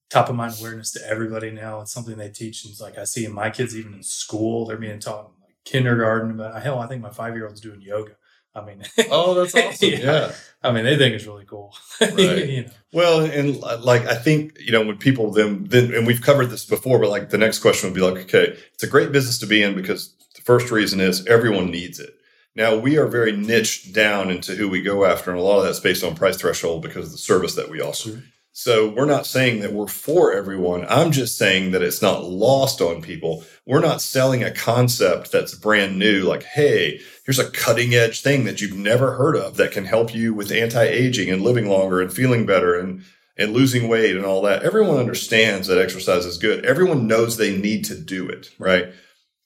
top 0.09 0.29
of 0.29 0.35
mind 0.35 0.55
awareness 0.59 0.91
to 0.91 0.99
everybody 1.07 1.51
now. 1.51 1.81
It's 1.81 1.91
something 1.91 2.15
they 2.17 2.29
teach. 2.29 2.63
And 2.63 2.71
it's 2.71 2.81
like 2.81 2.97
I 2.97 3.03
see 3.03 3.25
in 3.25 3.33
my 3.33 3.49
kids, 3.49 3.75
even 3.77 3.93
in 3.93 4.03
school, 4.03 4.65
they're 4.65 4.77
being 4.77 4.99
taught 4.99 5.25
in 5.25 5.41
like 5.45 5.55
kindergarten. 5.65 6.37
But 6.37 6.61
hell, 6.61 6.79
I 6.79 6.87
think 6.87 7.01
my 7.01 7.09
five 7.09 7.35
year 7.35 7.47
old's 7.47 7.61
doing 7.61 7.81
yoga. 7.81 8.13
I 8.55 8.65
mean, 8.65 8.83
Oh, 9.11 9.33
that's 9.35 9.53
awesome. 9.55 9.89
Yeah. 9.89 9.99
yeah. 9.99 10.31
I 10.63 10.71
mean, 10.71 10.83
they 10.85 10.97
think 10.97 11.13
it's 11.13 11.25
really 11.25 11.45
cool. 11.45 11.75
Right. 12.01 12.47
you 12.49 12.63
know, 12.63 12.69
Well, 12.91 13.19
and 13.21 13.57
like 13.83 14.05
I 14.07 14.15
think 14.15 14.57
you 14.59 14.71
know 14.71 14.83
when 14.85 14.97
people 14.97 15.31
then 15.31 15.65
then 15.65 15.93
and 15.93 16.07
we've 16.07 16.21
covered 16.21 16.47
this 16.47 16.65
before, 16.65 16.99
but 16.99 17.09
like 17.09 17.29
the 17.29 17.37
next 17.37 17.59
question 17.59 17.89
would 17.89 17.95
be 17.95 18.01
like, 18.01 18.23
okay, 18.23 18.57
it's 18.73 18.83
a 18.83 18.87
great 18.87 19.11
business 19.11 19.37
to 19.39 19.45
be 19.45 19.61
in 19.61 19.75
because 19.75 20.15
the 20.35 20.41
first 20.41 20.71
reason 20.71 20.99
is 20.99 21.25
everyone 21.27 21.69
needs 21.69 21.99
it. 21.99 22.09
Now 22.55 22.75
we 22.75 22.97
are 22.97 23.05
very 23.05 23.31
niched 23.33 23.93
down 23.93 24.31
into 24.31 24.55
who 24.55 24.67
we 24.69 24.81
go 24.81 25.05
after, 25.05 25.29
and 25.29 25.39
a 25.39 25.43
lot 25.43 25.59
of 25.59 25.65
that's 25.65 25.79
based 25.79 26.03
on 26.03 26.15
price 26.15 26.37
threshold 26.37 26.81
because 26.81 27.05
of 27.07 27.11
the 27.11 27.17
service 27.19 27.53
that 27.55 27.69
we 27.69 27.79
offer. 27.81 28.09
Sure. 28.09 28.23
So 28.59 28.89
we're 28.89 29.05
not 29.05 29.27
saying 29.27 29.59
that 29.59 29.71
we're 29.71 29.85
for 29.85 30.33
everyone. 30.33 30.83
I'm 30.89 31.11
just 31.11 31.37
saying 31.37 31.71
that 31.71 31.83
it's 31.83 32.01
not 32.01 32.23
lost 32.23 32.81
on 32.81 33.03
people. 33.03 33.43
We're 33.67 33.81
not 33.81 34.01
selling 34.01 34.43
a 34.43 34.49
concept 34.49 35.31
that's 35.31 35.53
brand 35.53 35.99
new, 35.99 36.23
like, 36.23 36.41
hey, 36.41 36.99
here's 37.23 37.37
a 37.37 37.51
cutting 37.51 37.93
edge 37.93 38.21
thing 38.21 38.45
that 38.45 38.59
you've 38.59 38.75
never 38.75 39.13
heard 39.13 39.35
of 39.35 39.57
that 39.57 39.71
can 39.71 39.85
help 39.85 40.15
you 40.15 40.33
with 40.33 40.51
anti-aging 40.51 41.29
and 41.29 41.43
living 41.43 41.69
longer 41.69 42.01
and 42.01 42.11
feeling 42.11 42.47
better 42.47 42.73
and 42.73 43.03
and 43.37 43.53
losing 43.53 43.87
weight 43.87 44.15
and 44.15 44.25
all 44.25 44.41
that. 44.41 44.63
Everyone 44.63 44.97
understands 44.97 45.67
that 45.67 45.77
exercise 45.77 46.25
is 46.25 46.39
good. 46.39 46.65
Everyone 46.65 47.05
knows 47.05 47.37
they 47.37 47.55
need 47.55 47.85
to 47.85 47.95
do 47.95 48.27
it, 48.27 48.49
right? 48.57 48.87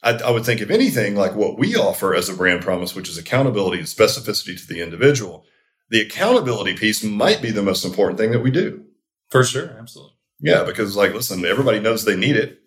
I, 0.01 0.11
I 0.11 0.31
would 0.31 0.45
think 0.45 0.61
if 0.61 0.69
anything, 0.69 1.17
like 1.17 1.35
what 1.35 1.59
we 1.59 1.75
offer 1.75 2.15
as 2.15 2.29
a 2.29 2.33
brand 2.33 2.61
promise, 2.61 2.95
which 2.95 3.09
is 3.09 3.17
accountability 3.17 3.79
and 3.79 3.87
specificity 3.87 4.57
to 4.57 4.65
the 4.65 4.81
individual, 4.81 5.43
the 5.89 5.99
accountability 5.99 6.77
piece 6.77 7.03
might 7.03 7.41
be 7.41 7.51
the 7.51 7.61
most 7.61 7.83
important 7.83 8.17
thing 8.17 8.31
that 8.31 8.39
we 8.39 8.51
do. 8.51 8.85
For 9.31 9.43
sure. 9.43 9.75
Absolutely. 9.79 10.13
Yeah, 10.39 10.63
because 10.63 10.95
like, 10.95 11.13
listen, 11.13 11.45
everybody 11.45 11.79
knows 11.79 12.05
they 12.05 12.15
need 12.15 12.35
it. 12.35 12.59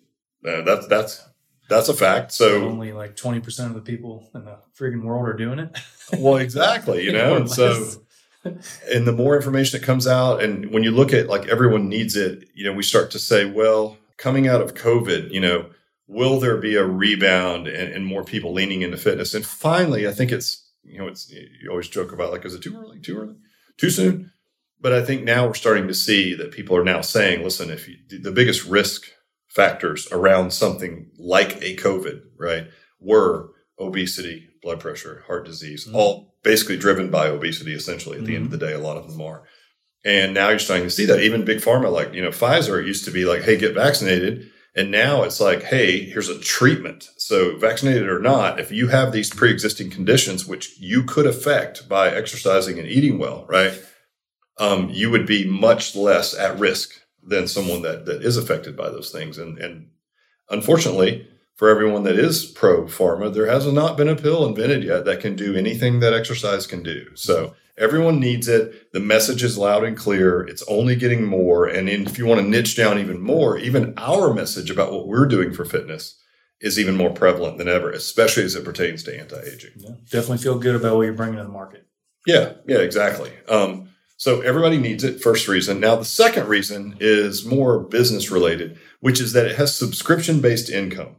Uh, 0.45 0.61
that's 0.61 0.87
that's 0.87 1.23
that's 1.69 1.89
a 1.89 1.93
fact. 1.93 2.31
So, 2.31 2.67
Only 2.67 2.93
like 2.93 3.15
20% 3.15 3.65
of 3.65 3.73
the 3.73 3.81
people 3.81 4.29
in 4.35 4.45
the 4.45 4.59
freaking 4.77 5.03
world 5.03 5.27
are 5.27 5.33
doing 5.33 5.59
it. 5.59 5.77
well, 6.19 6.37
exactly, 6.37 7.03
you 7.03 7.11
know. 7.11 7.35
And 7.35 7.49
so, 7.49 8.01
and 8.43 9.07
the 9.07 9.11
more 9.11 9.35
information 9.35 9.79
that 9.79 9.85
comes 9.85 10.07
out, 10.07 10.43
and 10.43 10.71
when 10.71 10.83
you 10.83 10.91
look 10.91 11.13
at 11.13 11.27
like 11.27 11.47
everyone 11.47 11.89
needs 11.89 12.15
it, 12.15 12.49
you 12.53 12.63
know, 12.63 12.73
we 12.73 12.83
start 12.83 13.11
to 13.11 13.19
say, 13.19 13.45
well, 13.45 13.97
coming 14.17 14.47
out 14.47 14.61
of 14.61 14.75
COVID, 14.75 15.31
you 15.31 15.39
know, 15.39 15.69
will 16.07 16.39
there 16.39 16.57
be 16.57 16.75
a 16.75 16.85
rebound 16.85 17.67
and, 17.67 17.91
and 17.91 18.05
more 18.05 18.23
people 18.23 18.53
leaning 18.53 18.83
into 18.83 18.97
fitness? 18.97 19.33
And 19.33 19.45
finally, 19.45 20.07
I 20.07 20.11
think 20.11 20.31
it's 20.31 20.65
you 20.83 20.99
know, 20.99 21.07
it's 21.07 21.31
you 21.31 21.69
always 21.69 21.89
joke 21.89 22.11
about 22.11 22.31
like, 22.31 22.45
is 22.45 22.53
it 22.53 22.61
too 22.61 22.77
early, 22.77 22.99
too 22.99 23.17
early, 23.17 23.35
too 23.77 23.89
soon? 23.89 24.31
But 24.85 24.93
I 24.93 25.03
think 25.03 25.23
now 25.23 25.47
we're 25.47 25.55
starting 25.55 25.87
to 25.87 25.95
see 25.95 26.35
that 26.35 26.51
people 26.51 26.77
are 26.77 26.83
now 26.83 27.01
saying, 27.01 27.43
listen, 27.43 27.71
if 27.71 27.87
you, 27.87 27.95
the 28.21 28.31
biggest 28.31 28.65
risk 28.65 29.07
factors 29.47 30.07
around 30.11 30.53
something 30.53 31.09
like 31.17 31.59
a 31.63 31.75
COVID, 31.75 32.21
right, 32.39 32.67
were 32.99 33.49
obesity, 33.79 34.47
blood 34.61 34.79
pressure, 34.79 35.23
heart 35.25 35.43
disease, 35.43 35.87
Mhm. 35.87 35.95
all 35.95 36.35
basically 36.43 36.77
driven 36.77 37.09
by 37.09 37.29
obesity, 37.29 37.73
essentially. 37.73 38.19
At 38.19 38.25
the 38.25 38.35
end 38.35 38.45
of 38.45 38.51
the 38.51 38.63
day, 38.63 38.73
a 38.73 38.77
lot 38.77 38.97
of 38.97 39.09
them 39.09 39.19
are. 39.21 39.47
And 40.03 40.35
now 40.35 40.49
you're 40.49 40.59
starting 40.59 40.85
to 40.85 40.91
see 40.91 41.07
that 41.07 41.19
even 41.19 41.45
big 41.45 41.61
pharma, 41.61 41.91
like, 41.91 42.13
you 42.13 42.21
know, 42.21 42.29
Pfizer, 42.29 42.85
used 42.85 43.05
to 43.05 43.11
be 43.11 43.25
like, 43.25 43.41
hey, 43.41 43.57
get 43.57 43.73
vaccinated. 43.73 44.51
And 44.75 44.91
now 44.91 45.23
it's 45.23 45.41
like, 45.41 45.63
hey, 45.63 46.01
here's 46.01 46.29
a 46.29 46.37
treatment. 46.37 47.09
So, 47.17 47.57
vaccinated 47.57 48.07
or 48.07 48.19
not, 48.19 48.59
if 48.59 48.71
you 48.71 48.89
have 48.89 49.11
these 49.11 49.31
pre 49.31 49.49
existing 49.49 49.89
conditions, 49.89 50.45
which 50.45 50.77
you 50.79 51.01
could 51.01 51.25
affect 51.25 51.89
by 51.89 52.11
exercising 52.11 52.77
and 52.77 52.87
eating 52.87 53.17
well, 53.17 53.47
right? 53.49 53.73
Um, 54.57 54.89
you 54.89 55.09
would 55.11 55.25
be 55.25 55.45
much 55.45 55.95
less 55.95 56.33
at 56.33 56.59
risk 56.59 56.91
than 57.21 57.47
someone 57.47 57.81
that, 57.81 58.05
that 58.05 58.21
is 58.21 58.37
affected 58.37 58.77
by 58.77 58.89
those 58.89 59.11
things. 59.11 59.37
And, 59.37 59.57
and 59.57 59.89
unfortunately, 60.49 61.27
for 61.55 61.69
everyone 61.69 62.03
that 62.03 62.17
is 62.17 62.45
pro 62.45 62.83
pharma, 62.83 63.33
there 63.33 63.47
has 63.47 63.71
not 63.71 63.97
been 63.97 64.09
a 64.09 64.15
pill 64.15 64.45
invented 64.45 64.83
yet 64.83 65.05
that 65.05 65.21
can 65.21 65.35
do 65.35 65.55
anything 65.55 65.99
that 65.99 66.13
exercise 66.13 66.67
can 66.67 66.83
do. 66.83 67.07
So 67.15 67.55
everyone 67.77 68.19
needs 68.19 68.47
it. 68.47 68.91
The 68.91 68.99
message 68.99 69.43
is 69.43 69.57
loud 69.57 69.83
and 69.83 69.97
clear. 69.97 70.41
It's 70.41 70.63
only 70.67 70.95
getting 70.95 71.25
more. 71.25 71.65
And 71.65 71.89
if 71.89 72.17
you 72.17 72.25
want 72.25 72.41
to 72.41 72.47
niche 72.47 72.75
down 72.75 72.99
even 72.99 73.21
more, 73.21 73.57
even 73.57 73.93
our 73.97 74.33
message 74.33 74.69
about 74.69 74.91
what 74.91 75.07
we're 75.07 75.27
doing 75.27 75.53
for 75.53 75.65
fitness 75.65 76.21
is 76.61 76.79
even 76.79 76.95
more 76.95 77.11
prevalent 77.11 77.57
than 77.57 77.67
ever, 77.67 77.89
especially 77.91 78.43
as 78.43 78.55
it 78.55 78.65
pertains 78.65 79.03
to 79.03 79.17
anti 79.17 79.39
aging. 79.39 79.71
Yeah, 79.77 79.95
definitely 80.09 80.39
feel 80.39 80.57
good 80.57 80.75
about 80.75 80.95
what 80.95 81.03
you're 81.03 81.13
bringing 81.13 81.37
to 81.37 81.43
the 81.43 81.49
market. 81.49 81.85
Yeah, 82.25 82.53
yeah, 82.67 82.79
exactly. 82.79 83.31
Um, 83.47 83.89
so 84.17 84.41
everybody 84.41 84.77
needs 84.77 85.03
it. 85.03 85.21
First 85.21 85.47
reason. 85.47 85.79
Now 85.79 85.95
the 85.95 86.05
second 86.05 86.47
reason 86.47 86.95
is 86.99 87.45
more 87.45 87.79
business 87.79 88.31
related, 88.31 88.77
which 88.99 89.19
is 89.19 89.33
that 89.33 89.45
it 89.45 89.55
has 89.57 89.75
subscription 89.75 90.41
based 90.41 90.69
income. 90.69 91.17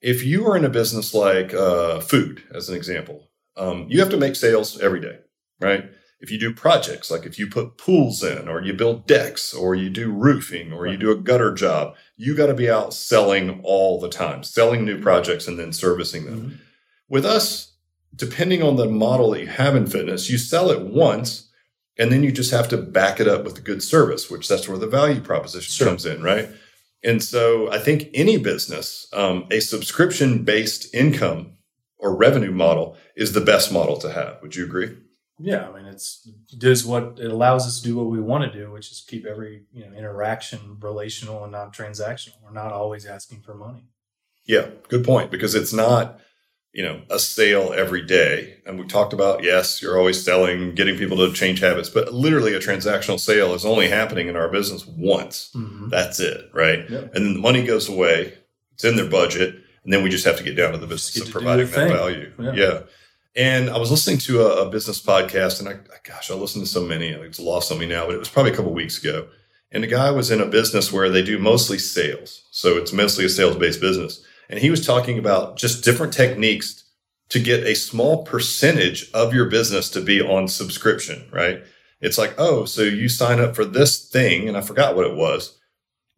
If 0.00 0.24
you 0.24 0.46
are 0.48 0.56
in 0.56 0.64
a 0.64 0.70
business 0.70 1.14
like 1.14 1.54
uh, 1.54 2.00
food, 2.00 2.42
as 2.52 2.68
an 2.68 2.74
example, 2.76 3.30
um, 3.56 3.86
you 3.88 4.00
have 4.00 4.10
to 4.10 4.16
make 4.16 4.34
sales 4.34 4.80
every 4.80 5.00
day, 5.00 5.18
right? 5.60 5.84
If 6.20 6.30
you 6.30 6.38
do 6.38 6.54
projects, 6.54 7.10
like 7.10 7.24
if 7.26 7.38
you 7.38 7.48
put 7.48 7.78
pools 7.78 8.22
in, 8.22 8.48
or 8.48 8.62
you 8.62 8.72
build 8.74 9.06
decks, 9.06 9.52
or 9.52 9.74
you 9.74 9.90
do 9.90 10.10
roofing, 10.10 10.72
or 10.72 10.86
you 10.86 10.96
do 10.96 11.10
a 11.10 11.16
gutter 11.16 11.52
job, 11.52 11.94
you 12.16 12.36
got 12.36 12.46
to 12.46 12.54
be 12.54 12.70
out 12.70 12.94
selling 12.94 13.60
all 13.64 14.00
the 14.00 14.08
time, 14.08 14.44
selling 14.44 14.84
new 14.84 15.00
projects 15.00 15.48
and 15.48 15.58
then 15.58 15.72
servicing 15.72 16.24
them. 16.24 16.40
Mhm. 16.40 16.58
With 17.08 17.26
us, 17.26 17.72
depending 18.14 18.62
on 18.62 18.76
the 18.76 18.88
model 18.88 19.30
that 19.32 19.40
you 19.40 19.46
have 19.48 19.74
in 19.74 19.86
fitness, 19.86 20.30
you 20.30 20.38
sell 20.38 20.70
it 20.70 20.80
once 20.82 21.48
and 21.98 22.10
then 22.10 22.22
you 22.22 22.32
just 22.32 22.50
have 22.50 22.68
to 22.68 22.76
back 22.76 23.20
it 23.20 23.28
up 23.28 23.44
with 23.44 23.58
a 23.58 23.62
good 23.62 23.82
service, 23.82 24.30
which 24.30 24.48
that's 24.48 24.68
where 24.68 24.78
the 24.78 24.86
value 24.86 25.20
proposition 25.20 25.72
Sure. 25.72 25.86
comes 25.88 26.06
in, 26.06 26.22
right? 26.22 26.48
And 27.04 27.22
so 27.22 27.70
I 27.70 27.78
think 27.78 28.08
any 28.14 28.36
business, 28.36 29.08
um, 29.12 29.46
a 29.50 29.60
subscription 29.60 30.44
based 30.44 30.94
income 30.94 31.54
or 31.98 32.14
revenue 32.16 32.52
model 32.52 32.96
is 33.16 33.32
the 33.32 33.40
best 33.40 33.72
model 33.72 33.96
to 33.98 34.12
have. 34.12 34.38
Would 34.42 34.54
you 34.56 34.64
agree? 34.64 34.96
Yeah, 35.38 35.68
I 35.68 35.76
mean, 35.76 35.86
it's 35.86 36.28
it 36.52 36.58
does 36.58 36.84
what 36.84 37.18
it 37.18 37.32
allows 37.32 37.66
us 37.66 37.78
to 37.80 37.84
do 37.84 37.96
what 37.96 38.06
we 38.06 38.20
want 38.20 38.50
to 38.50 38.58
do, 38.58 38.70
which 38.70 38.92
is 38.92 39.04
keep 39.06 39.26
every 39.26 39.64
you 39.72 39.84
know 39.84 39.96
interaction 39.96 40.76
relational 40.80 41.42
and 41.42 41.50
not 41.50 41.74
transactional. 41.74 42.34
We're 42.44 42.52
not 42.52 42.72
always 42.72 43.06
asking 43.06 43.40
for 43.42 43.54
money. 43.54 43.84
Yeah, 44.46 44.66
good 44.88 45.04
point. 45.04 45.30
Because 45.30 45.54
it's 45.56 45.72
not, 45.72 46.20
you 46.72 46.82
know, 46.82 47.02
a 47.10 47.18
sale 47.18 47.72
every 47.76 48.02
day. 48.02 48.58
And 48.64 48.78
we 48.78 48.86
talked 48.86 49.12
about, 49.12 49.42
yes, 49.42 49.82
you're 49.82 49.98
always 49.98 50.24
selling, 50.24 50.74
getting 50.74 50.96
people 50.96 51.18
to 51.18 51.32
change 51.32 51.60
habits, 51.60 51.90
but 51.90 52.14
literally 52.14 52.54
a 52.54 52.60
transactional 52.60 53.20
sale 53.20 53.52
is 53.54 53.66
only 53.66 53.88
happening 53.88 54.28
in 54.28 54.36
our 54.36 54.48
business 54.48 54.86
once. 54.86 55.50
Mm-hmm. 55.54 55.90
That's 55.90 56.18
it, 56.18 56.50
right? 56.54 56.88
Yep. 56.88 57.14
And 57.14 57.26
then 57.26 57.34
the 57.34 57.40
money 57.40 57.64
goes 57.64 57.88
away. 57.88 58.38
It's 58.72 58.84
in 58.84 58.96
their 58.96 59.08
budget. 59.08 59.56
And 59.84 59.92
then 59.92 60.02
we 60.02 60.10
just 60.10 60.24
have 60.24 60.38
to 60.38 60.44
get 60.44 60.56
down 60.56 60.72
to 60.72 60.78
the 60.78 60.86
business 60.86 61.26
of 61.26 61.32
providing 61.32 61.66
that 61.66 61.88
value. 61.90 62.32
Yeah. 62.38 62.52
Yeah. 62.52 62.80
And 63.34 63.70
I 63.70 63.78
was 63.78 63.90
listening 63.90 64.18
to 64.18 64.42
a, 64.42 64.66
a 64.66 64.70
business 64.70 65.00
podcast, 65.02 65.58
and 65.58 65.68
I, 65.68 65.78
gosh, 66.04 66.30
I 66.30 66.34
listened 66.34 66.64
to 66.64 66.70
so 66.70 66.82
many. 66.82 67.08
It's 67.08 67.40
lost 67.40 67.72
on 67.72 67.78
me 67.78 67.86
now, 67.86 68.06
but 68.06 68.14
it 68.14 68.18
was 68.18 68.28
probably 68.28 68.52
a 68.52 68.54
couple 68.54 68.72
weeks 68.72 68.98
ago. 69.02 69.26
And 69.72 69.82
the 69.82 69.88
guy 69.88 70.10
was 70.10 70.30
in 70.30 70.40
a 70.40 70.46
business 70.46 70.92
where 70.92 71.08
they 71.08 71.22
do 71.22 71.38
mostly 71.38 71.78
sales. 71.78 72.44
So 72.50 72.76
it's 72.76 72.92
mostly 72.92 73.24
a 73.24 73.28
sales 73.30 73.56
based 73.56 73.80
business. 73.80 74.22
And 74.52 74.60
he 74.60 74.68
was 74.68 74.84
talking 74.84 75.18
about 75.18 75.56
just 75.56 75.82
different 75.82 76.12
techniques 76.12 76.84
to 77.30 77.40
get 77.40 77.64
a 77.64 77.74
small 77.74 78.22
percentage 78.22 79.10
of 79.12 79.32
your 79.32 79.46
business 79.46 79.88
to 79.88 80.02
be 80.02 80.20
on 80.20 80.46
subscription, 80.46 81.26
right? 81.32 81.64
It's 82.02 82.18
like, 82.18 82.34
oh, 82.36 82.66
so 82.66 82.82
you 82.82 83.08
sign 83.08 83.40
up 83.40 83.56
for 83.56 83.64
this 83.64 84.06
thing, 84.06 84.46
and 84.46 84.56
I 84.58 84.60
forgot 84.60 84.94
what 84.94 85.06
it 85.06 85.16
was, 85.16 85.58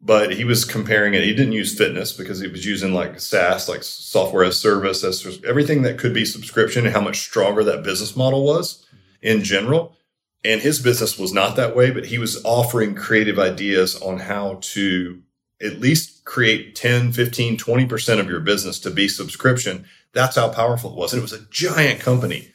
but 0.01 0.33
he 0.33 0.43
was 0.43 0.65
comparing 0.65 1.13
it. 1.13 1.23
He 1.23 1.33
didn't 1.33 1.53
use 1.53 1.77
fitness 1.77 2.11
because 2.11 2.41
he 2.41 2.49
was 2.49 2.65
using 2.65 2.93
like 2.93 3.21
SaaS, 3.21 3.69
like 3.69 3.83
software 3.83 4.43
as 4.43 4.59
service, 4.59 5.05
as 5.05 5.39
everything 5.47 5.83
that 5.83 5.97
could 5.97 6.13
be 6.13 6.25
subscription, 6.25 6.85
and 6.85 6.93
how 6.93 6.99
much 6.99 7.21
stronger 7.21 7.63
that 7.63 7.83
business 7.83 8.17
model 8.17 8.43
was 8.43 8.85
in 9.21 9.45
general. 9.45 9.95
And 10.43 10.59
his 10.59 10.81
business 10.81 11.17
was 11.17 11.31
not 11.31 11.55
that 11.55 11.73
way, 11.73 11.89
but 11.89 12.07
he 12.07 12.17
was 12.17 12.43
offering 12.43 12.95
creative 12.95 13.39
ideas 13.39 13.95
on 14.01 14.19
how 14.19 14.57
to 14.61 15.21
at 15.65 15.79
least 15.79 16.25
create 16.25 16.75
10, 16.75 17.11
15, 17.11 17.57
20% 17.57 18.19
of 18.19 18.29
your 18.29 18.39
business 18.39 18.79
to 18.79 18.91
be 18.91 19.07
subscription. 19.07 19.85
That's 20.13 20.35
how 20.35 20.49
powerful 20.49 20.91
it 20.91 20.97
was. 20.97 21.13
And 21.13 21.19
it 21.19 21.23
was 21.23 21.33
a 21.33 21.45
giant 21.49 21.99
company. 21.99 22.51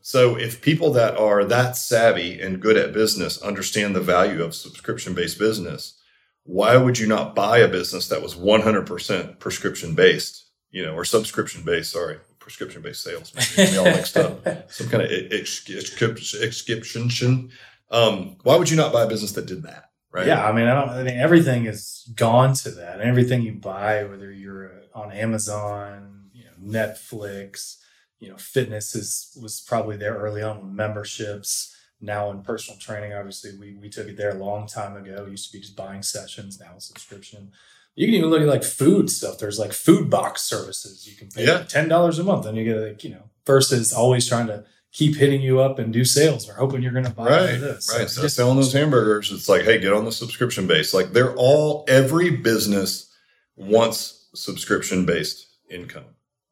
So 0.00 0.36
if 0.36 0.62
people 0.62 0.92
that 0.92 1.16
are 1.16 1.44
that 1.44 1.76
savvy 1.76 2.40
and 2.40 2.60
good 2.60 2.76
at 2.76 2.92
business 2.92 3.40
understand 3.42 3.94
the 3.94 4.00
value 4.00 4.42
of 4.42 4.54
subscription 4.54 5.14
based 5.14 5.38
business, 5.38 5.98
why 6.44 6.76
would 6.76 6.98
you 6.98 7.06
not 7.06 7.34
buy 7.34 7.58
a 7.58 7.68
business 7.68 8.08
that 8.08 8.22
was 8.22 8.34
100% 8.34 9.38
prescription 9.38 9.94
based, 9.94 10.46
you 10.70 10.84
know, 10.84 10.94
or 10.94 11.04
subscription 11.04 11.62
based? 11.64 11.92
Sorry, 11.92 12.18
prescription 12.38 12.82
based 12.82 13.02
sales. 13.02 13.32
Maybe 13.56 13.76
all 13.76 13.84
mixed 13.84 14.16
up. 14.16 14.70
Some 14.70 14.88
kind 14.88 15.04
of 15.04 15.10
exception. 15.10 17.50
Um, 17.90 18.36
why 18.42 18.56
would 18.56 18.70
you 18.70 18.76
not 18.76 18.92
buy 18.92 19.02
a 19.02 19.08
business 19.08 19.32
that 19.32 19.46
did 19.46 19.62
that? 19.64 19.89
Right. 20.12 20.26
Yeah. 20.26 20.44
I 20.44 20.52
mean, 20.52 20.66
I 20.66 20.74
don't, 20.74 20.90
I 20.90 21.02
mean, 21.04 21.18
everything 21.18 21.66
is 21.66 22.10
gone 22.16 22.54
to 22.54 22.70
that. 22.72 23.00
Everything 23.00 23.42
you 23.42 23.52
buy, 23.52 24.04
whether 24.04 24.32
you're 24.32 24.66
uh, 24.66 24.98
on 24.98 25.12
Amazon, 25.12 26.30
you 26.32 26.44
know, 26.44 26.78
Netflix, 26.78 27.76
you 28.18 28.28
know, 28.28 28.36
fitness 28.36 28.94
is, 28.94 29.36
was 29.40 29.60
probably 29.60 29.96
there 29.96 30.14
early 30.14 30.42
on 30.42 30.60
with 30.60 30.72
memberships 30.72 31.76
now 32.00 32.30
in 32.30 32.42
personal 32.42 32.78
training, 32.78 33.12
obviously 33.12 33.56
we, 33.58 33.74
we 33.74 33.90
took 33.90 34.08
it 34.08 34.16
there 34.16 34.30
a 34.30 34.42
long 34.42 34.66
time 34.66 34.96
ago. 34.96 35.24
It 35.26 35.30
used 35.30 35.50
to 35.50 35.52
be 35.52 35.60
just 35.60 35.76
buying 35.76 36.02
sessions, 36.02 36.58
now 36.58 36.76
a 36.76 36.80
subscription. 36.80 37.52
You 37.94 38.06
can 38.06 38.14
even 38.14 38.30
look 38.30 38.40
at 38.40 38.48
like 38.48 38.64
food 38.64 39.10
stuff. 39.10 39.38
There's 39.38 39.58
like 39.58 39.72
food 39.72 40.08
box 40.08 40.42
services. 40.42 41.06
You 41.06 41.16
can 41.16 41.28
pay 41.28 41.46
yeah. 41.46 41.64
ten 41.64 41.88
dollars 41.88 42.18
a 42.18 42.24
month 42.24 42.46
and 42.46 42.56
you 42.56 42.64
get 42.64 42.76
like, 42.76 43.04
you 43.04 43.10
know, 43.10 43.24
versus 43.44 43.92
always 43.92 44.26
trying 44.26 44.46
to 44.46 44.64
keep 44.92 45.16
hitting 45.16 45.40
you 45.40 45.60
up 45.60 45.78
and 45.78 45.92
do 45.92 46.04
sales 46.04 46.48
or 46.48 46.54
hoping 46.54 46.82
you're 46.82 46.92
gonna 46.92 47.10
buy 47.10 47.26
right, 47.26 47.60
this. 47.60 47.94
Right. 47.96 48.08
So, 48.08 48.22
so 48.22 48.28
selling 48.28 48.56
those 48.56 48.72
hamburgers, 48.72 49.30
it's 49.30 49.48
like, 49.48 49.62
hey, 49.62 49.78
get 49.78 49.92
on 49.92 50.04
the 50.04 50.12
subscription 50.12 50.66
base. 50.66 50.92
Like 50.92 51.12
they're 51.12 51.34
all 51.34 51.84
every 51.88 52.30
business 52.30 53.12
wants 53.56 54.28
subscription 54.34 55.06
based 55.06 55.46
income. 55.70 56.04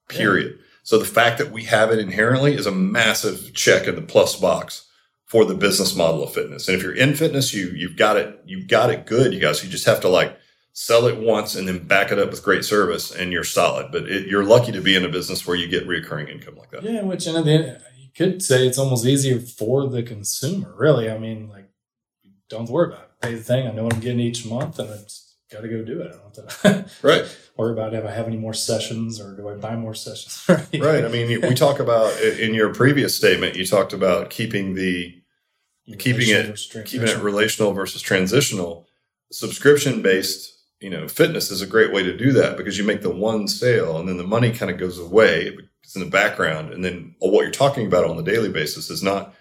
Period. 0.09 0.55
Yeah. 0.57 0.65
So 0.83 0.99
the 0.99 1.05
fact 1.05 1.39
that 1.39 1.51
we 1.51 1.65
have 1.65 1.91
it 1.91 1.99
inherently 1.99 2.55
is 2.55 2.67
a 2.67 2.73
massive 2.73 3.53
check 3.55 3.87
in 3.87 3.95
the 3.95 4.03
plus 4.03 4.37
box 4.37 4.87
for 5.27 5.45
the 5.45 5.55
business 5.55 5.95
model 5.95 6.23
of 6.23 6.33
fitness. 6.33 6.67
And 6.67 6.77
if 6.77 6.83
you're 6.83 6.95
in 6.95 7.15
fitness, 7.15 7.53
you 7.53 7.69
you've 7.71 7.97
got 7.97 8.17
it 8.17 8.41
you've 8.47 8.69
got 8.69 8.91
it 8.91 9.05
good, 9.05 9.35
you 9.35 9.41
guys. 9.41 9.63
You 9.63 9.69
just 9.69 9.87
have 9.87 10.01
to 10.01 10.09
like 10.09 10.39
sell 10.73 11.07
it 11.07 11.19
once 11.19 11.57
and 11.57 11.67
then 11.67 11.87
back 11.87 12.13
it 12.13 12.19
up 12.19 12.31
with 12.31 12.43
great 12.43 12.65
service, 12.65 13.11
and 13.11 13.33
you're 13.33 13.45
solid. 13.45 13.91
But 13.91 14.09
it, 14.09 14.29
you're 14.29 14.45
lucky 14.45 14.73
to 14.73 14.81
be 14.81 14.95
in 14.95 15.05
a 15.05 15.09
business 15.09 15.47
where 15.47 15.57
you 15.57 15.67
get 15.67 15.87
recurring 15.87 16.29
income 16.29 16.57
like 16.57 16.71
that. 16.71 16.85
Yeah, 16.85 17.03
which 17.03 17.27
and 17.27 17.37
at 17.37 17.45
the 17.45 17.51
end, 17.51 17.83
could 18.19 18.43
say 18.43 18.67
it's 18.67 18.79
almost 18.79 19.07
easier 19.07 19.39
for 19.39 19.87
the 19.87 20.03
consumer. 20.03 20.75
Really, 20.77 21.09
I 21.11 21.19
mean, 21.19 21.49
like 21.49 21.71
don't 22.51 22.69
worry 22.69 22.89
about 22.89 23.05
it. 23.05 23.11
Pay 23.23 23.35
the 23.35 23.43
thing. 23.43 23.67
I 23.67 23.71
know 23.71 23.85
what 23.85 23.95
I'm 23.95 24.01
getting 24.01 24.21
each 24.21 24.45
month, 24.45 24.79
and 24.79 24.91
it's 24.91 25.37
got 25.51 25.61
to 25.61 25.69
go 25.69 25.83
do 25.83 26.03
it. 26.03 26.09
I 26.09 26.19
don't 26.19 26.37
have 26.37 26.63
to 26.63 26.91
right. 27.07 27.39
worry 27.57 27.73
about 27.73 27.95
if 27.95 28.05
I 28.05 28.11
have 28.11 28.27
any 28.27 28.37
more 28.37 28.55
sessions 28.55 29.21
or 29.21 29.37
do 29.37 29.49
I 29.49 29.55
buy 29.55 29.77
more 29.77 29.95
sessions. 29.95 30.45
right. 30.49 30.83
right. 30.83 31.05
I 31.05 31.09
mean, 31.09 31.41
we 31.41 31.55
talk 31.55 31.79
about 31.79 32.21
in 32.21 32.55
your 32.55 32.75
previous 32.75 33.17
statement, 33.17 33.57
you 33.57 33.65
talked 33.65 33.93
about 33.93 34.31
keeping 34.31 34.75
the 34.75 35.15
keeping 35.99 36.29
it 36.29 36.59
keeping 36.87 37.09
it 37.09 37.19
relational 37.19 37.73
versus 37.73 38.03
transitional. 38.03 38.87
Subscription 39.31 40.03
based, 40.03 40.58
you 40.81 40.91
know, 40.91 41.09
fitness 41.09 41.51
is 41.51 41.63
a 41.63 41.67
great 41.67 41.93
way 41.93 42.03
to 42.03 42.17
do 42.17 42.33
that 42.33 42.57
because 42.57 42.79
you 42.79 42.85
make 42.85 43.03
the 43.03 43.11
one 43.11 43.49
sale 43.49 43.99
and 43.99 44.09
then 44.09 44.17
the 44.17 44.25
money 44.25 44.53
kind 44.53 44.71
of 44.71 44.79
goes 44.79 44.99
away. 44.99 45.57
It's 45.83 45.97
in 45.97 46.05
the 46.05 46.11
background, 46.11 46.73
and 46.73 46.85
then 46.85 47.15
what 47.19 47.43
you're 47.43 47.51
talking 47.51 47.87
about 47.87 48.05
on 48.05 48.17
the 48.17 48.23
daily 48.23 48.51
basis 48.51 48.91
is 48.91 49.03
not 49.03 49.35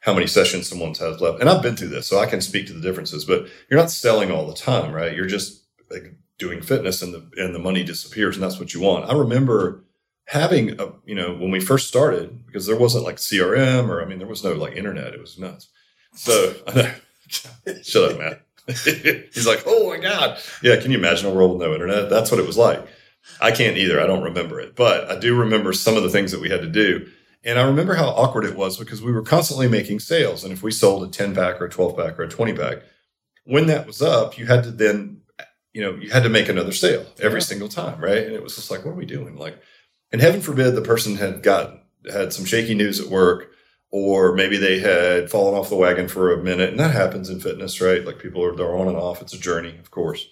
how 0.00 0.12
many 0.12 0.26
sessions 0.26 0.68
someone 0.68 0.94
has 0.94 1.20
left. 1.20 1.40
And 1.40 1.48
I've 1.48 1.62
been 1.62 1.76
through 1.76 1.88
this, 1.88 2.08
so 2.08 2.18
I 2.18 2.26
can 2.26 2.40
speak 2.40 2.66
to 2.66 2.72
the 2.72 2.80
differences. 2.80 3.24
But 3.24 3.46
you're 3.70 3.78
not 3.78 3.90
selling 3.90 4.32
all 4.32 4.46
the 4.48 4.54
time, 4.54 4.92
right? 4.92 5.14
You're 5.14 5.26
just 5.26 5.62
like 5.88 6.16
doing 6.38 6.60
fitness, 6.60 7.02
and 7.02 7.14
the 7.14 7.30
and 7.36 7.54
the 7.54 7.60
money 7.60 7.84
disappears, 7.84 8.34
and 8.36 8.42
that's 8.42 8.58
what 8.58 8.74
you 8.74 8.80
want. 8.80 9.08
I 9.08 9.14
remember 9.14 9.84
having 10.26 10.78
a 10.80 10.92
you 11.04 11.14
know 11.14 11.32
when 11.34 11.50
we 11.50 11.60
first 11.60 11.88
started 11.88 12.44
because 12.46 12.66
there 12.66 12.76
wasn't 12.76 13.04
like 13.04 13.16
crm 13.16 13.88
or 13.88 14.02
i 14.02 14.04
mean 14.04 14.18
there 14.18 14.26
was 14.26 14.44
no 14.44 14.52
like 14.52 14.74
internet 14.74 15.14
it 15.14 15.20
was 15.20 15.38
nuts 15.38 15.68
so 16.14 16.52
shut 17.28 18.12
up 18.12 18.18
matt 18.18 18.45
he's 18.84 19.46
like 19.46 19.62
oh 19.66 19.90
my 19.90 19.98
god. 19.98 20.38
Yeah 20.62 20.80
can 20.80 20.90
you 20.90 20.98
imagine 20.98 21.30
a 21.30 21.34
world 21.34 21.52
with 21.52 21.66
no 21.66 21.72
internet? 21.72 22.10
That's 22.10 22.30
what 22.30 22.40
it 22.40 22.46
was 22.46 22.56
like. 22.56 22.86
I 23.40 23.50
can't 23.50 23.76
either. 23.76 24.00
I 24.00 24.06
don't 24.06 24.22
remember 24.22 24.60
it. 24.60 24.76
But 24.76 25.10
i 25.10 25.18
do 25.18 25.34
remember 25.36 25.72
some 25.72 25.96
of 25.96 26.02
the 26.02 26.10
things 26.10 26.32
that 26.32 26.40
we 26.40 26.50
had 26.50 26.62
to 26.62 26.68
do. 26.68 27.08
And 27.44 27.58
i 27.58 27.66
remember 27.66 27.94
how 27.94 28.08
awkward 28.08 28.44
it 28.44 28.56
was 28.56 28.76
because 28.76 29.02
we 29.02 29.12
were 29.12 29.22
constantly 29.22 29.68
making 29.68 30.00
sales. 30.00 30.42
And 30.42 30.52
if 30.52 30.62
we 30.62 30.70
sold 30.70 31.04
a 31.04 31.10
10 31.10 31.34
pack 31.34 31.60
or 31.60 31.66
a 31.66 31.70
12 31.70 31.96
pack 31.96 32.18
or 32.18 32.24
a 32.24 32.28
20 32.28 32.54
pack 32.54 32.78
when 33.44 33.66
that 33.66 33.86
was 33.86 34.02
up 34.02 34.36
you 34.36 34.46
had 34.46 34.64
to 34.64 34.72
then 34.72 35.20
you 35.72 35.80
know 35.80 35.94
you 35.94 36.10
had 36.10 36.24
to 36.24 36.28
make 36.28 36.48
another 36.48 36.72
sale 36.72 37.06
every 37.22 37.38
yeah. 37.38 37.46
single 37.46 37.68
time 37.68 38.00
right? 38.00 38.26
And 38.26 38.34
it 38.34 38.42
was 38.42 38.56
just 38.56 38.70
like 38.70 38.84
what 38.84 38.92
are 38.92 38.94
we 38.94 39.06
doing? 39.06 39.36
Like 39.36 39.58
and 40.10 40.20
heaven 40.20 40.40
forbid 40.40 40.74
the 40.74 40.82
person 40.82 41.16
had 41.16 41.42
got 41.42 41.82
had 42.10 42.32
some 42.32 42.44
shaky 42.44 42.74
news 42.74 43.00
at 43.00 43.08
work 43.08 43.50
or 43.90 44.34
maybe 44.34 44.56
they 44.56 44.78
had 44.78 45.30
fallen 45.30 45.54
off 45.54 45.68
the 45.68 45.76
wagon 45.76 46.08
for 46.08 46.32
a 46.32 46.42
minute 46.42 46.70
and 46.70 46.80
that 46.80 46.92
happens 46.92 47.30
in 47.30 47.40
fitness 47.40 47.80
right? 47.80 48.04
Like 48.04 48.18
people 48.18 48.44
are 48.44 48.54
they're 48.54 48.76
on 48.76 48.88
and 48.88 48.96
off. 48.96 49.22
It's 49.22 49.34
a 49.34 49.38
journey 49.38 49.78
of 49.78 49.90
course. 49.90 50.26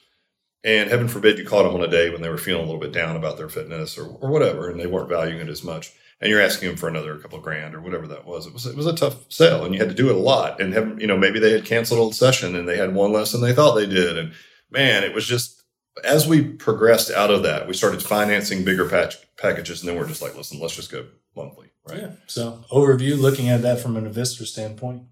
And 0.62 0.88
heaven 0.88 1.08
forbid 1.08 1.38
you 1.38 1.44
caught 1.44 1.64
them 1.64 1.75
on 1.75 1.87
a 1.87 1.90
day 1.90 2.08
when 2.11 2.23
they 2.23 2.30
were 2.30 2.38
feeling 2.38 2.62
a 2.62 2.66
little 2.66 2.80
bit 2.80 2.92
down 2.92 3.16
about 3.16 3.37
their 3.37 3.50
fitness 3.50 3.99
or, 3.99 4.06
or 4.06 4.30
whatever 4.30 4.70
and 4.70 4.80
they 4.80 4.87
weren't 4.87 5.08
valuing 5.08 5.40
it 5.40 5.49
as 5.49 5.62
much 5.62 5.92
and 6.20 6.30
you're 6.30 6.40
asking 6.40 6.68
them 6.68 6.76
for 6.76 6.88
another 6.88 7.18
couple 7.18 7.38
of 7.38 7.44
grand 7.44 7.75
or 7.75 7.80
whatever 7.80 8.06
that 8.06 8.25
was. 8.25 8.46
It 8.46 8.52
was 8.52 8.66
it 8.66 8.76
was 8.76 8.87
a 8.87 8.94
tough 8.94 9.30
sale 9.30 9.64
and 9.64 9.75
you 9.75 9.80
had 9.80 9.90
to 9.90 9.94
do 9.94 10.08
it 10.08 10.16
a 10.16 10.18
lot. 10.18 10.61
And 10.61 10.73
have, 10.75 11.00
you 11.00 11.06
know 11.06 11.16
maybe 11.16 11.38
they 11.38 11.52
had 11.52 11.64
canceled 11.64 12.12
a 12.12 12.14
session 12.14 12.56
and 12.56 12.68
they 12.68 12.76
had 12.76 12.94
one 12.94 13.12
less 13.12 13.32
than 13.32 13.40
they 13.40 13.54
thought 13.54 13.75
they 13.75 13.87
did 13.87 14.18
and 14.18 14.32
man 14.70 15.04
it 15.04 15.14
was 15.14 15.26
just 15.26 15.54
as 16.02 16.26
we 16.26 16.42
progressed 16.42 17.11
out 17.11 17.30
of 17.30 17.42
that, 17.44 17.68
we 17.68 17.75
started 17.75 18.02
financing 18.02 18.64
bigger 18.64 18.88
patch 18.88 19.16
packages, 19.37 19.80
and 19.80 19.88
then 19.88 19.96
we're 19.96 20.08
just 20.08 20.23
like, 20.23 20.37
listen, 20.37 20.58
let's 20.58 20.75
just 20.75 20.90
go 20.90 21.06
monthly, 21.37 21.70
right? 21.88 22.00
Yeah. 22.00 22.12
So 22.26 22.64
overview, 22.70 23.18
looking 23.18 23.48
at 23.48 23.62
that 23.62 23.80
from 23.80 23.96
an 23.96 24.06
investor 24.06 24.46
standpoint, 24.46 25.04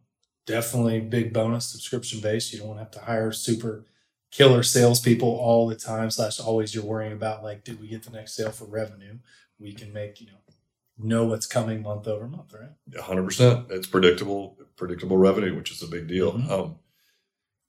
definitely 0.46 1.00
big 1.00 1.32
bonus 1.32 1.66
subscription 1.66 2.20
based. 2.20 2.52
You 2.52 2.60
don't 2.60 2.68
want 2.68 2.80
to 2.80 2.84
have 2.84 2.92
to 2.92 3.00
hire 3.00 3.32
super 3.32 3.86
killer 4.30 4.62
salespeople 4.62 5.28
all 5.28 5.66
the 5.66 5.76
time. 5.76 6.10
Slash, 6.10 6.40
always 6.40 6.74
you're 6.74 6.84
worrying 6.84 7.12
about 7.12 7.42
like, 7.42 7.64
did 7.64 7.80
we 7.80 7.88
get 7.88 8.02
the 8.02 8.10
next 8.10 8.36
sale 8.36 8.50
for 8.50 8.64
revenue? 8.64 9.18
We 9.58 9.72
can 9.72 9.92
make 9.92 10.20
you 10.20 10.28
know 10.28 10.38
know 10.98 11.24
what's 11.24 11.46
coming 11.46 11.82
month 11.82 12.06
over 12.06 12.26
month, 12.26 12.54
right? 12.54 13.00
hundred 13.00 13.24
percent. 13.24 13.66
It's 13.70 13.86
predictable, 13.86 14.58
predictable 14.76 15.16
revenue, 15.16 15.56
which 15.56 15.70
is 15.70 15.82
a 15.82 15.86
big 15.86 16.06
deal. 16.08 16.32
Mm-hmm. 16.32 16.52
Um, 16.52 16.76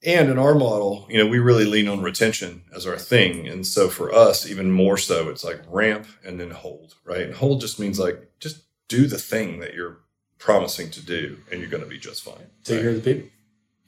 and 0.06 0.30
in 0.30 0.38
our 0.38 0.54
model, 0.54 1.08
you 1.10 1.18
know, 1.18 1.28
we 1.28 1.40
really 1.40 1.66
lean 1.66 1.88
on 1.88 2.02
retention 2.02 2.64
as 2.76 2.86
our 2.86 2.98
thing. 2.98 3.48
And 3.48 3.66
so 3.66 3.88
for 3.88 4.14
us, 4.14 4.50
even 4.50 4.70
more 4.70 4.98
so, 4.98 5.30
it's 5.30 5.46
like 5.46 5.62
ramp 5.68 6.08
and 6.26 6.40
then 6.40 6.52
hold, 6.52 6.96
right? 7.06 7.22
And 7.22 7.34
hold 7.34 7.62
just 7.62 7.80
means 7.80 8.00
like 8.00 8.30
just 8.40 8.64
do 8.98 9.08
the 9.08 9.18
thing 9.18 9.60
that 9.60 9.74
you're 9.74 9.98
promising 10.38 10.90
to 10.92 11.06
do 11.06 11.38
and 11.52 11.60
you're 11.60 11.70
going 11.70 11.84
to 11.84 11.90
be 11.90 12.00
just 12.00 12.24
fine. 12.24 12.36
Take 12.64 12.76
right? 12.76 12.82
care 12.82 12.90
of 12.92 13.04
the 13.04 13.14
people. 13.14 13.30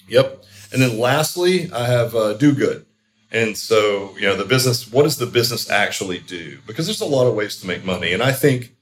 Yep. 0.08 0.44
And 0.72 0.82
then 0.82 1.00
lastly, 1.00 1.72
I 1.72 1.86
have 1.88 2.16
uh, 2.16 2.34
do 2.34 2.54
good. 2.54 2.86
And 3.32 3.58
so, 3.58 4.16
you 4.16 4.28
know, 4.28 4.36
the 4.36 4.46
business, 4.46 4.92
what 4.92 5.04
does 5.04 5.18
the 5.18 5.26
business 5.26 5.70
actually 5.70 6.20
do? 6.20 6.60
Because 6.68 6.86
there's 6.86 7.02
a 7.02 7.06
lot 7.06 7.28
of 7.28 7.36
ways 7.36 7.60
to 7.62 7.68
make 7.68 7.84
money. 7.84 8.14
And 8.14 8.24
I 8.24 8.32
think, 8.32 8.76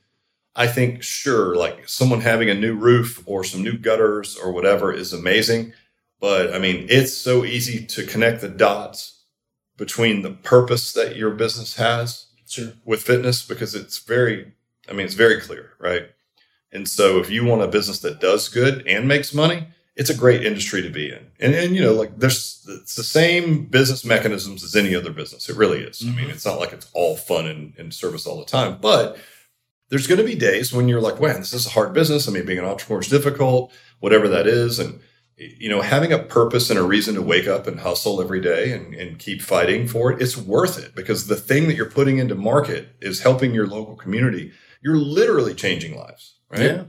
I 0.56 0.68
think, 0.68 1.02
sure, 1.02 1.56
like 1.56 1.88
someone 1.88 2.22
having 2.22 2.50
a 2.50 2.54
new 2.54 2.76
roof 2.76 3.24
or 3.26 3.44
some 3.44 3.64
new 3.64 3.78
gutters 3.78 4.38
or 4.38 4.52
whatever 4.52 4.94
is 4.94 5.14
amazing 5.14 5.74
but 6.24 6.54
I 6.54 6.58
mean, 6.58 6.88
it's 6.88 7.12
so 7.12 7.44
easy 7.44 7.86
to 7.86 8.06
connect 8.06 8.40
the 8.40 8.48
dots 8.48 9.26
between 9.76 10.22
the 10.22 10.32
purpose 10.32 10.94
that 10.94 11.18
your 11.18 11.32
business 11.32 11.76
has 11.76 12.28
sure. 12.48 12.72
with 12.86 13.02
fitness 13.02 13.46
because 13.46 13.76
it's 13.76 13.98
very, 13.98 14.54
I 14.90 14.94
mean, 14.94 15.06
it's 15.06 15.16
very 15.16 15.40
clear, 15.40 15.74
right? 15.80 16.10
And 16.72 16.88
so 16.88 17.20
if 17.20 17.30
you 17.30 17.46
want 17.46 17.62
a 17.62 17.68
business 17.68 18.00
that 18.00 18.20
does 18.20 18.50
good 18.50 18.86
and 18.88 19.08
makes 19.08 19.34
money, 19.34 19.68
it's 19.96 20.10
a 20.10 20.18
great 20.18 20.44
industry 20.44 20.82
to 20.82 20.90
be 20.90 21.10
in. 21.10 21.28
And, 21.40 21.54
and 21.54 21.76
you 21.76 21.82
know, 21.82 21.94
like 21.94 22.18
there's 22.18 22.66
it's 22.68 22.96
the 22.96 23.04
same 23.04 23.66
business 23.66 24.04
mechanisms 24.04 24.64
as 24.64 24.76
any 24.76 24.96
other 24.96 25.12
business. 25.12 25.50
It 25.50 25.56
really 25.56 25.82
is. 25.82 26.00
Mm-hmm. 26.00 26.10
I 26.10 26.16
mean, 26.16 26.26
mm-hmm. 26.26 26.34
it's 26.34 26.46
not 26.46 26.60
like 26.60 26.74
it's 26.74 26.90
all 26.94 27.16
fun 27.16 27.46
and, 27.46 27.74
and 27.78 27.94
service 27.94 28.26
all 28.26 28.40
the 28.40 28.46
time, 28.46 28.80
but 28.82 29.18
there's 29.90 30.08
going 30.08 30.18
to 30.18 30.26
be 30.26 30.36
days 30.36 30.74
when 30.74 30.88
you're 30.88 31.02
like, 31.02 31.22
man, 31.22 31.38
this 31.38 31.54
is 31.54 31.68
a 31.68 31.72
hard 31.72 31.94
business. 31.94 32.28
I 32.28 32.32
mean, 32.32 32.46
being 32.46 32.58
an 32.58 32.66
entrepreneur 32.66 33.02
is 33.02 33.10
difficult, 33.10 33.72
whatever 34.00 34.28
that 34.30 34.48
is. 34.48 34.80
And 34.80 35.00
you 35.38 35.70
know, 35.70 35.82
having 35.82 36.12
a 36.12 36.20
purpose 36.20 36.70
and 36.70 36.80
a 36.80 36.84
reason 36.84 37.16
to 37.16 37.22
wake 37.22 37.48
up 37.48 37.68
and 37.68 37.80
hustle 37.80 38.22
every 38.22 38.40
day 38.40 38.72
and, 38.72 38.94
and 38.94 39.20
keep 39.20 39.42
fighting 39.42 39.88
for 39.88 40.12
it, 40.12 40.22
it's 40.22 40.38
worth 40.38 40.78
it 40.78 40.96
because 40.96 41.28
the 41.28 41.36
thing 41.36 41.68
that 41.68 41.76
you're 41.76 41.90
putting 41.90 42.18
into 42.18 42.36
market 42.36 42.96
is 43.02 43.22
helping 43.22 43.54
your 43.54 43.68
local 43.68 43.96
community. 43.96 44.52
You're 44.84 44.98
literally 44.98 45.54
changing 45.56 45.98
lives, 45.98 46.36
right? 46.50 46.62
Yeah. 46.62 46.84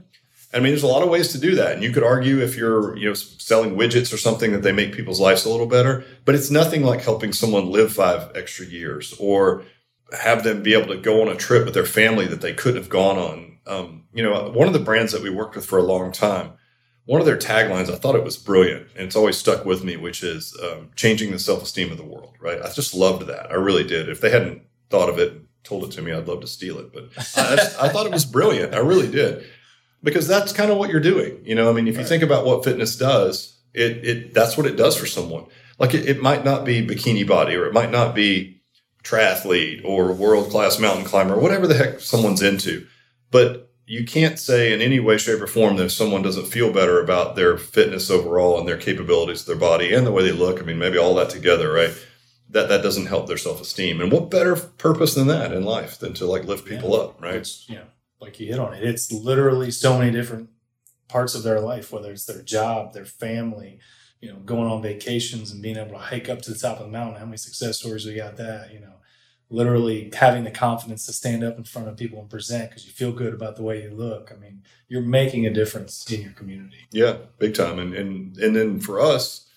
I 0.53 0.59
mean, 0.59 0.71
there's 0.71 0.83
a 0.83 0.87
lot 0.87 1.03
of 1.03 1.09
ways 1.09 1.33
to 1.33 1.37
do 1.37 1.55
that. 1.55 1.73
And 1.73 1.83
you 1.83 1.91
could 1.91 2.03
argue 2.03 2.39
if 2.39 2.55
you're, 2.55 2.95
you 2.95 3.09
know, 3.09 3.13
selling 3.13 3.75
widgets 3.75 4.13
or 4.13 4.17
something 4.17 4.53
that 4.53 4.63
they 4.63 4.71
make 4.71 4.93
people's 4.93 5.19
lives 5.19 5.45
a 5.45 5.49
little 5.49 5.65
better, 5.65 6.05
but 6.23 6.33
it's 6.33 6.49
nothing 6.49 6.83
like 6.83 7.01
helping 7.01 7.33
someone 7.33 7.69
live 7.71 7.91
five 7.91 8.31
extra 8.35 8.65
years 8.65 9.13
or 9.19 9.63
have 10.17 10.43
them 10.43 10.63
be 10.63 10.73
able 10.73 10.87
to 10.93 11.01
go 11.01 11.21
on 11.21 11.27
a 11.27 11.35
trip 11.35 11.65
with 11.65 11.73
their 11.73 11.85
family 11.85 12.25
that 12.27 12.41
they 12.41 12.53
couldn't 12.53 12.81
have 12.81 12.89
gone 12.89 13.17
on. 13.17 13.57
Um, 13.67 14.03
you 14.13 14.23
know, 14.23 14.49
one 14.51 14.67
of 14.67 14.73
the 14.73 14.79
brands 14.79 15.11
that 15.11 15.23
we 15.23 15.29
worked 15.29 15.55
with 15.55 15.65
for 15.65 15.77
a 15.77 15.83
long 15.83 16.11
time, 16.11 16.53
one 17.05 17.19
of 17.19 17.25
their 17.25 17.37
taglines, 17.37 17.91
I 17.91 17.95
thought 17.97 18.15
it 18.15 18.23
was 18.23 18.37
brilliant, 18.37 18.87
and 18.95 19.05
it's 19.05 19.15
always 19.15 19.37
stuck 19.37 19.65
with 19.65 19.83
me, 19.83 19.97
which 19.97 20.23
is 20.23 20.57
um, 20.63 20.91
changing 20.95 21.31
the 21.31 21.39
self 21.39 21.63
esteem 21.63 21.91
of 21.91 21.97
the 21.97 22.03
world. 22.03 22.35
Right? 22.39 22.61
I 22.61 22.71
just 22.71 22.93
loved 22.93 23.27
that. 23.27 23.51
I 23.51 23.55
really 23.55 23.83
did. 23.83 24.07
If 24.07 24.21
they 24.21 24.29
hadn't 24.29 24.61
thought 24.89 25.09
of 25.09 25.19
it, 25.19 25.41
told 25.65 25.83
it 25.83 25.91
to 25.91 26.01
me, 26.01 26.13
I'd 26.13 26.27
love 26.27 26.41
to 26.41 26.47
steal 26.47 26.77
it. 26.79 26.93
But 26.93 27.09
I, 27.35 27.87
I 27.87 27.89
thought 27.89 28.05
it 28.05 28.11
was 28.11 28.25
brilliant. 28.25 28.73
I 28.73 28.79
really 28.79 29.09
did, 29.09 29.45
because 30.03 30.27
that's 30.27 30.53
kind 30.53 30.71
of 30.71 30.77
what 30.77 30.89
you're 30.89 30.99
doing. 30.99 31.41
You 31.43 31.55
know, 31.55 31.69
I 31.69 31.73
mean, 31.73 31.87
if 31.87 31.97
you 31.97 32.05
think 32.05 32.23
about 32.23 32.45
what 32.45 32.63
fitness 32.63 32.95
does, 32.95 33.57
it 33.73 34.05
it 34.05 34.33
that's 34.33 34.57
what 34.57 34.65
it 34.65 34.77
does 34.77 34.95
for 34.95 35.05
someone. 35.05 35.45
Like 35.77 35.93
it, 35.93 36.07
it 36.07 36.21
might 36.21 36.45
not 36.45 36.63
be 36.63 36.85
bikini 36.85 37.27
body, 37.27 37.55
or 37.55 37.65
it 37.65 37.73
might 37.73 37.91
not 37.91 38.15
be 38.15 38.61
triathlete 39.03 39.83
or 39.83 40.13
world 40.13 40.49
class 40.49 40.79
mountain 40.79 41.05
climber, 41.05 41.37
whatever 41.37 41.67
the 41.67 41.75
heck 41.75 41.99
someone's 41.99 42.41
into, 42.41 42.87
but 43.29 43.65
you 43.87 44.03
can't 44.03 44.39
say 44.39 44.73
in 44.73 44.81
any 44.81 44.99
way, 44.99 45.15
shape, 45.17 45.39
or 45.39 45.45
form 45.45 45.75
that 45.75 45.85
if 45.85 45.91
someone 45.91 46.23
doesn't 46.23 46.47
feel 46.47 46.73
better 46.73 46.99
about 46.99 47.35
their 47.35 47.55
fitness 47.55 48.09
overall 48.09 48.57
and 48.57 48.67
their 48.67 48.77
capabilities, 48.77 49.45
their 49.45 49.55
body, 49.55 49.93
and 49.93 50.07
the 50.07 50.11
way 50.11 50.23
they 50.23 50.31
look. 50.31 50.59
I 50.59 50.63
mean, 50.63 50.79
maybe 50.79 50.97
all 50.97 51.13
that 51.15 51.29
together, 51.29 51.71
right? 51.71 51.91
That 52.49 52.69
that 52.69 52.83
doesn't 52.83 53.07
help 53.07 53.27
their 53.27 53.37
self 53.37 53.61
esteem. 53.61 54.01
And 54.01 54.11
what 54.11 54.29
better 54.29 54.55
purpose 54.55 55.15
than 55.15 55.27
that 55.27 55.51
in 55.51 55.63
life 55.63 55.97
than 55.97 56.13
to 56.15 56.25
like 56.25 56.45
lift 56.45 56.65
people 56.65 56.91
Yeah. 56.91 56.97
up, 56.97 57.21
right? 57.21 57.35
It's, 57.35 57.69
know, 57.69 57.85
like 58.21 58.39
you 58.39 58.47
hit 58.47 58.59
on 58.59 58.73
it. 58.73 58.83
It's 58.83 59.11
literally 59.11 59.71
so 59.71 59.97
many 59.97 60.11
different 60.11 60.49
parts 61.07 61.35
of 61.35 61.43
their 61.43 61.59
life, 61.59 61.91
whether 61.91 62.11
it's 62.11 62.25
their 62.25 62.41
job, 62.41 62.93
their 62.93 63.05
family, 63.05 63.79
you 64.21 64.29
know, 64.31 64.37
going 64.39 64.69
on 64.69 64.81
vacations 64.81 65.51
and 65.51 65.61
being 65.61 65.77
able 65.77 65.91
to 65.91 65.97
hike 65.97 66.29
up 66.29 66.41
to 66.43 66.51
the 66.51 66.57
top 66.59 66.79
of 66.79 66.85
the 66.85 66.91
mountain. 66.91 67.19
How 67.19 67.25
many 67.25 67.37
success 67.37 67.79
stories 67.79 68.05
we 68.05 68.15
got 68.15 68.37
that, 68.37 68.73
you 68.73 68.79
know, 68.79 68.93
literally 69.49 70.11
having 70.15 70.43
the 70.43 70.51
confidence 70.51 71.05
to 71.05 71.13
stand 71.13 71.43
up 71.43 71.57
in 71.57 71.63
front 71.63 71.87
of 71.87 71.97
people 71.97 72.19
and 72.19 72.29
present 72.29 72.69
because 72.69 72.85
you 72.85 72.91
feel 72.91 73.11
good 73.11 73.33
about 73.33 73.55
the 73.55 73.63
way 73.63 73.83
you 73.83 73.91
look. 73.91 74.31
I 74.35 74.39
mean, 74.39 74.63
you're 74.87 75.01
making 75.01 75.45
a 75.45 75.53
difference 75.53 76.09
in 76.11 76.21
your 76.21 76.31
community. 76.31 76.77
Yeah, 76.91 77.17
big 77.37 77.53
time. 77.53 77.79
And 77.79 77.93
and 77.93 78.37
and 78.37 78.55
then 78.55 78.79
for 78.79 78.99
us, 78.99 79.47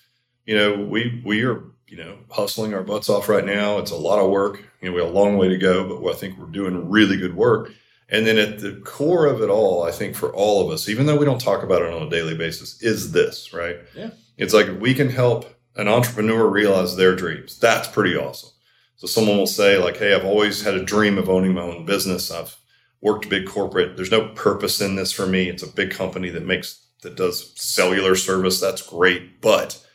you 0.45 0.55
know, 0.55 0.75
we 0.83 1.21
we 1.25 1.43
are 1.43 1.63
you 1.89 1.97
know 1.97 2.17
hustling 2.29 2.73
our 2.73 2.83
butts 2.83 3.09
off 3.09 3.29
right 3.29 3.45
now. 3.45 3.77
It's 3.77 3.91
a 3.91 3.95
lot 3.95 4.19
of 4.19 4.29
work. 4.29 4.63
You 4.81 4.89
know, 4.89 4.95
we 4.95 5.01
have 5.01 5.09
a 5.09 5.13
long 5.13 5.37
way 5.37 5.49
to 5.49 5.57
go, 5.57 5.99
but 6.01 6.09
I 6.09 6.15
think 6.15 6.37
we're 6.37 6.45
doing 6.45 6.89
really 6.89 7.17
good 7.17 7.35
work. 7.35 7.71
And 8.09 8.25
then 8.25 8.37
at 8.37 8.59
the 8.59 8.81
core 8.85 9.27
of 9.27 9.41
it 9.41 9.49
all, 9.49 9.83
I 9.83 9.91
think 9.91 10.15
for 10.15 10.33
all 10.33 10.65
of 10.65 10.71
us, 10.71 10.89
even 10.89 11.05
though 11.05 11.17
we 11.17 11.25
don't 11.25 11.41
talk 11.41 11.63
about 11.63 11.83
it 11.83 11.93
on 11.93 12.07
a 12.07 12.09
daily 12.09 12.35
basis, 12.35 12.81
is 12.81 13.11
this 13.11 13.53
right? 13.53 13.77
Yeah. 13.95 14.11
It's 14.37 14.53
like 14.53 14.67
we 14.79 14.93
can 14.93 15.09
help 15.09 15.53
an 15.75 15.87
entrepreneur 15.87 16.47
realize 16.47 16.95
their 16.95 17.15
dreams. 17.15 17.59
That's 17.59 17.87
pretty 17.87 18.15
awesome. 18.15 18.49
So 18.95 19.07
someone 19.07 19.37
will 19.37 19.47
say 19.47 19.77
like, 19.77 19.97
"Hey, 19.97 20.13
I've 20.13 20.25
always 20.25 20.61
had 20.61 20.73
a 20.73 20.83
dream 20.83 21.17
of 21.17 21.29
owning 21.29 21.53
my 21.53 21.61
own 21.61 21.85
business. 21.85 22.31
I've 22.31 22.57
worked 23.01 23.29
big 23.29 23.47
corporate. 23.47 23.95
There's 23.95 24.11
no 24.11 24.29
purpose 24.29 24.81
in 24.81 24.95
this 24.95 25.11
for 25.11 25.25
me. 25.25 25.49
It's 25.49 25.63
a 25.63 25.67
big 25.67 25.91
company 25.91 26.29
that 26.29 26.45
makes 26.45 26.85
that 27.01 27.15
does 27.15 27.53
cellular 27.55 28.15
service. 28.15 28.59
That's 28.59 28.81
great, 28.81 29.41
but 29.41 29.85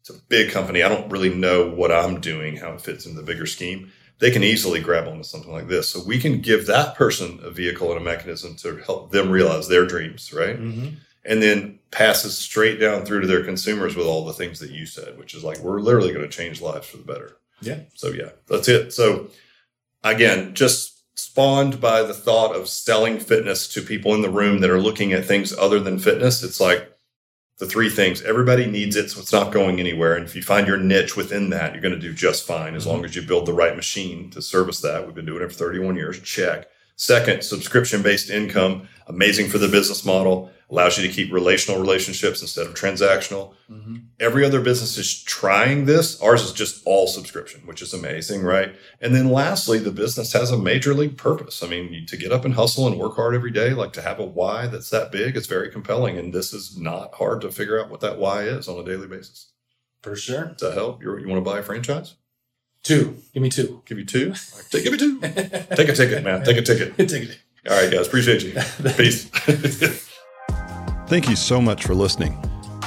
it's 0.00 0.10
a 0.10 0.20
big 0.28 0.50
company. 0.50 0.82
I 0.82 0.88
don't 0.88 1.10
really 1.10 1.34
know 1.34 1.68
what 1.68 1.92
I'm 1.92 2.20
doing, 2.20 2.56
how 2.56 2.72
it 2.72 2.80
fits 2.80 3.06
into 3.06 3.20
the 3.20 3.26
bigger 3.26 3.46
scheme. 3.46 3.92
They 4.18 4.30
can 4.30 4.42
easily 4.42 4.80
grab 4.80 5.08
onto 5.08 5.22
something 5.22 5.52
like 5.52 5.68
this. 5.68 5.88
So 5.88 6.02
we 6.04 6.18
can 6.18 6.40
give 6.40 6.66
that 6.66 6.94
person 6.94 7.40
a 7.42 7.50
vehicle 7.50 7.90
and 7.90 8.00
a 8.00 8.04
mechanism 8.04 8.54
to 8.56 8.76
help 8.76 9.12
them 9.12 9.30
realize 9.30 9.68
their 9.68 9.86
dreams, 9.86 10.32
right? 10.32 10.58
Mm-hmm. 10.58 10.96
And 11.24 11.42
then 11.42 11.78
passes 11.90 12.36
straight 12.36 12.80
down 12.80 13.04
through 13.04 13.22
to 13.22 13.26
their 13.26 13.44
consumers 13.44 13.96
with 13.96 14.06
all 14.06 14.24
the 14.24 14.32
things 14.32 14.58
that 14.60 14.70
you 14.70 14.86
said, 14.86 15.18
which 15.18 15.34
is 15.34 15.44
like 15.44 15.58
we're 15.58 15.80
literally 15.80 16.12
going 16.12 16.28
to 16.28 16.36
change 16.36 16.60
lives 16.60 16.86
for 16.86 16.98
the 16.98 17.04
better. 17.04 17.36
Yeah. 17.60 17.80
So 17.94 18.08
yeah, 18.08 18.30
that's 18.46 18.68
it. 18.68 18.92
So 18.92 19.28
again, 20.02 20.54
just 20.54 21.02
spawned 21.18 21.80
by 21.80 22.02
the 22.02 22.14
thought 22.14 22.56
of 22.56 22.68
selling 22.68 23.18
fitness 23.18 23.68
to 23.74 23.82
people 23.82 24.14
in 24.14 24.22
the 24.22 24.30
room 24.30 24.60
that 24.60 24.70
are 24.70 24.80
looking 24.80 25.12
at 25.12 25.26
things 25.26 25.52
other 25.56 25.78
than 25.78 25.98
fitness. 25.98 26.42
It's 26.42 26.60
like 26.60 26.89
the 27.60 27.66
three 27.66 27.90
things. 27.90 28.22
Everybody 28.22 28.64
needs 28.64 28.96
it, 28.96 29.10
so 29.10 29.20
it's 29.20 29.34
not 29.34 29.52
going 29.52 29.78
anywhere. 29.78 30.16
And 30.16 30.24
if 30.24 30.34
you 30.34 30.42
find 30.42 30.66
your 30.66 30.78
niche 30.78 31.14
within 31.14 31.50
that, 31.50 31.72
you're 31.72 31.82
going 31.82 31.94
to 31.94 32.00
do 32.00 32.14
just 32.14 32.46
fine 32.46 32.74
as 32.74 32.86
long 32.86 32.96
mm-hmm. 32.96 33.04
as 33.04 33.14
you 33.14 33.22
build 33.22 33.44
the 33.44 33.52
right 33.52 33.76
machine 33.76 34.30
to 34.30 34.40
service 34.40 34.80
that. 34.80 35.04
We've 35.04 35.14
been 35.14 35.26
doing 35.26 35.42
it 35.42 35.52
for 35.52 35.58
31 35.58 35.94
years. 35.94 36.18
Check. 36.20 36.68
Second, 36.96 37.44
subscription 37.44 38.02
based 38.02 38.30
income, 38.30 38.88
amazing 39.08 39.48
for 39.48 39.58
the 39.58 39.68
business 39.68 40.06
model, 40.06 40.50
allows 40.70 40.96
you 40.96 41.06
to 41.06 41.12
keep 41.12 41.32
relational 41.32 41.80
relationships 41.80 42.40
instead 42.42 42.66
of 42.66 42.74
transactional 42.74 43.54
Mm-hmm. 43.70 43.96
every 44.18 44.44
other 44.44 44.60
business 44.60 44.98
is 44.98 45.22
trying 45.22 45.84
this. 45.84 46.20
Ours 46.20 46.42
is 46.42 46.52
just 46.52 46.82
all 46.86 47.06
subscription, 47.06 47.60
which 47.66 47.80
is 47.82 47.94
amazing, 47.94 48.42
right? 48.42 48.74
And 49.00 49.14
then 49.14 49.30
lastly, 49.30 49.78
the 49.78 49.92
business 49.92 50.32
has 50.32 50.50
a 50.50 50.58
major 50.58 50.92
league 50.92 51.16
purpose. 51.16 51.62
I 51.62 51.68
mean, 51.68 52.04
to 52.06 52.16
get 52.16 52.32
up 52.32 52.44
and 52.44 52.54
hustle 52.54 52.88
and 52.88 52.98
work 52.98 53.14
hard 53.14 53.32
every 53.36 53.52
day, 53.52 53.70
like 53.70 53.92
to 53.92 54.02
have 54.02 54.18
a 54.18 54.24
why 54.24 54.66
that's 54.66 54.90
that 54.90 55.12
big, 55.12 55.36
it's 55.36 55.46
very 55.46 55.70
compelling. 55.70 56.18
And 56.18 56.32
this 56.32 56.52
is 56.52 56.76
not 56.76 57.14
hard 57.14 57.40
to 57.42 57.52
figure 57.52 57.80
out 57.80 57.90
what 57.90 58.00
that 58.00 58.18
why 58.18 58.42
is 58.42 58.66
on 58.66 58.76
a 58.76 58.84
daily 58.84 59.06
basis. 59.06 59.52
For 60.02 60.16
sure. 60.16 60.56
To 60.58 60.72
help? 60.72 61.00
You 61.00 61.10
want 61.10 61.44
to 61.44 61.48
buy 61.48 61.60
a 61.60 61.62
franchise? 61.62 62.16
Two. 62.82 63.18
Give 63.32 63.42
me 63.44 63.50
two. 63.50 63.82
Give 63.86 63.98
you 64.00 64.04
two? 64.04 64.32
Take, 64.70 64.82
give 64.82 64.92
me 64.92 64.98
two. 64.98 65.20
Take 65.20 65.88
a 65.90 65.94
ticket, 65.94 66.24
man. 66.24 66.42
Take 66.44 66.56
a 66.56 66.62
ticket. 66.62 66.96
Take 67.08 67.22
it. 67.30 67.38
All 67.70 67.80
right, 67.80 67.92
guys. 67.92 68.08
Appreciate 68.08 68.42
you. 68.42 68.52
Peace. 68.96 69.30
Thank 71.10 71.28
you 71.28 71.34
so 71.34 71.60
much 71.60 71.86
for 71.86 71.92
listening. 71.92 72.38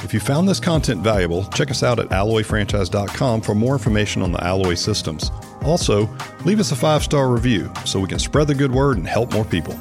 If 0.02 0.14
you 0.14 0.18
found 0.18 0.48
this 0.48 0.58
content 0.58 1.02
valuable, 1.02 1.44
check 1.50 1.70
us 1.70 1.82
out 1.82 1.98
at 1.98 2.08
alloyfranchise.com 2.08 3.42
for 3.42 3.54
more 3.54 3.74
information 3.74 4.22
on 4.22 4.32
the 4.32 4.42
Alloy 4.42 4.76
systems. 4.76 5.30
Also, 5.62 6.08
leave 6.46 6.58
us 6.58 6.72
a 6.72 6.76
five 6.76 7.02
star 7.02 7.28
review 7.28 7.70
so 7.84 8.00
we 8.00 8.08
can 8.08 8.18
spread 8.18 8.46
the 8.46 8.54
good 8.54 8.72
word 8.72 8.96
and 8.96 9.06
help 9.06 9.30
more 9.34 9.44
people. 9.44 9.78